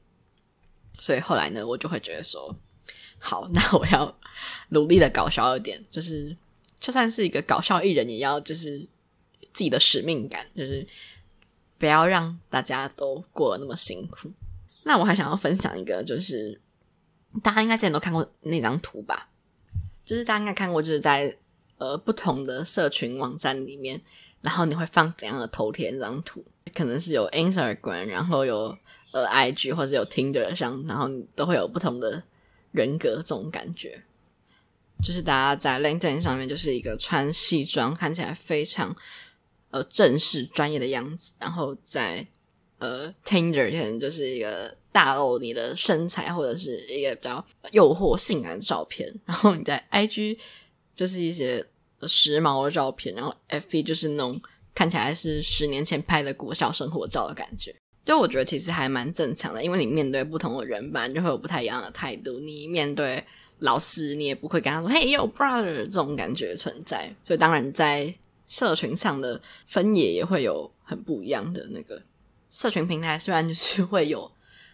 [0.99, 2.55] 所以后来呢，我就会觉得说，
[3.19, 4.15] 好，那我要
[4.69, 6.37] 努力的搞笑一点，就是
[6.79, 8.79] 就算是一个搞笑艺人，也要就是
[9.55, 10.87] 自己的使命感，就是
[11.79, 14.31] 不要让大家都过得那么辛苦。
[14.85, 16.61] 那我还想要分享一个，就是
[17.43, 19.31] 大家应该之前都看过那张图吧。
[20.05, 21.37] 就是大家应该看过，就是在
[21.79, 24.01] 呃不同的社群网站里面，
[24.41, 26.45] 然后你会放怎样的头贴这张图？
[26.75, 28.77] 可能是有 Instagram，然后有
[29.13, 32.23] 呃 IG，或者有 Tinder 上，然后你都会有不同的
[32.73, 34.03] 人格这种感觉。
[35.03, 38.95] 就是大家在 LinkedIn 上面就是一个穿西装，看起来非常
[39.71, 42.27] 呃正式专业的样子，然后在
[42.79, 44.77] 呃 Tinder 可能就是一个。
[44.93, 50.39] 大露你的身材，或者是一个比较诱惑性感的照片，然后你在 IG
[50.95, 51.67] 就是一些
[52.03, 54.41] 时髦的照片，然后 FB 就是那种
[54.75, 57.75] 看起来是十年前拍的国小生活照的感觉。
[58.05, 62.41] 就我觉得其实还蛮正常的，因为你面对不同的人吧，就会有不太一样的态度。
[62.41, 63.25] 你面对
[63.61, 67.15] 老师，你也不会跟他说 “Hey, yo, brother” 这种感觉存在。
[67.23, 68.13] 所以当然在
[68.45, 72.03] 社群上的分野也会有很不一样的那个。
[72.51, 74.29] 社群平台虽然就是会有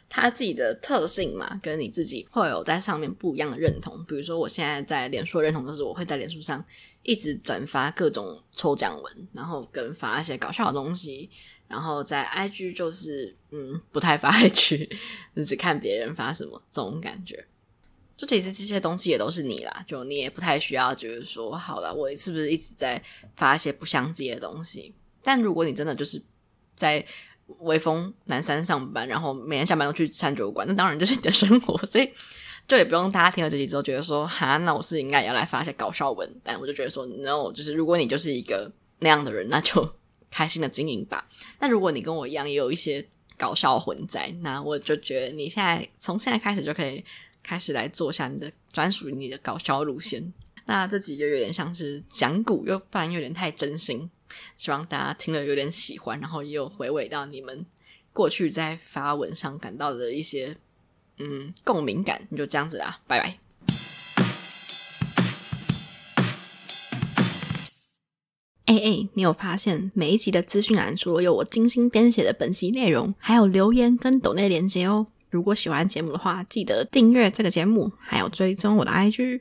[0.08, 4.04] 他自己的特性嘛，跟你自己会有在上面不一样的认同。
[4.04, 6.64] 比如说我现在在脸书认同就是我会在脸书上
[7.02, 11.30] 一直转发各种抽奖文，然后跟发一些搞笑的东西。
[11.68, 14.90] 然后在 IG 就是，嗯，不太发 IG，
[15.44, 17.44] 只看别人发什么这种感觉。
[18.16, 23.00] 就其实这些东西也都是你啦，就你也不太需要觉得说，好了，我是不是一直在
[23.36, 24.94] 发一些不相接的东西？
[25.22, 26.18] 但如果你真的就是
[26.74, 27.04] 在
[27.60, 32.10] 微风南山上班，然后每天下班都去餐酒馆，那当然就是你的生活，所以
[32.66, 36.28] 就也不用大家听了这集之后觉得说，哈，那我是应该也要来发一些搞笑文。
[36.42, 38.70] 但我就觉得说，no，就是如果你就是一个
[39.00, 39.92] 那样的人，那就。
[40.30, 41.26] 开心的经营吧。
[41.58, 43.02] 那如果你跟我一样也有一些
[43.38, 47.02] 搞笑混在，那我就觉得你现在从现在开始就可以
[47.42, 50.30] 开始来做下你的专属于你的搞笑路线。
[50.66, 54.10] 那这集就有点像是讲古，又不然有点太真心。
[54.56, 57.64] 希望大家听了有点喜欢，然后也有回味到你们
[58.12, 60.56] 过去在发文上感到的一些
[61.18, 62.26] 嗯共鸣感。
[62.30, 63.38] 你就这样子啦，拜拜。
[68.66, 75.06] 哎哎，你有发现每一集的资讯栏除了有我精心编写的本集内容，还有留言跟抖内连接哦。
[75.30, 79.40] 如果喜欢节目的话，记得订阅这个节目，还有追踪我的 IG，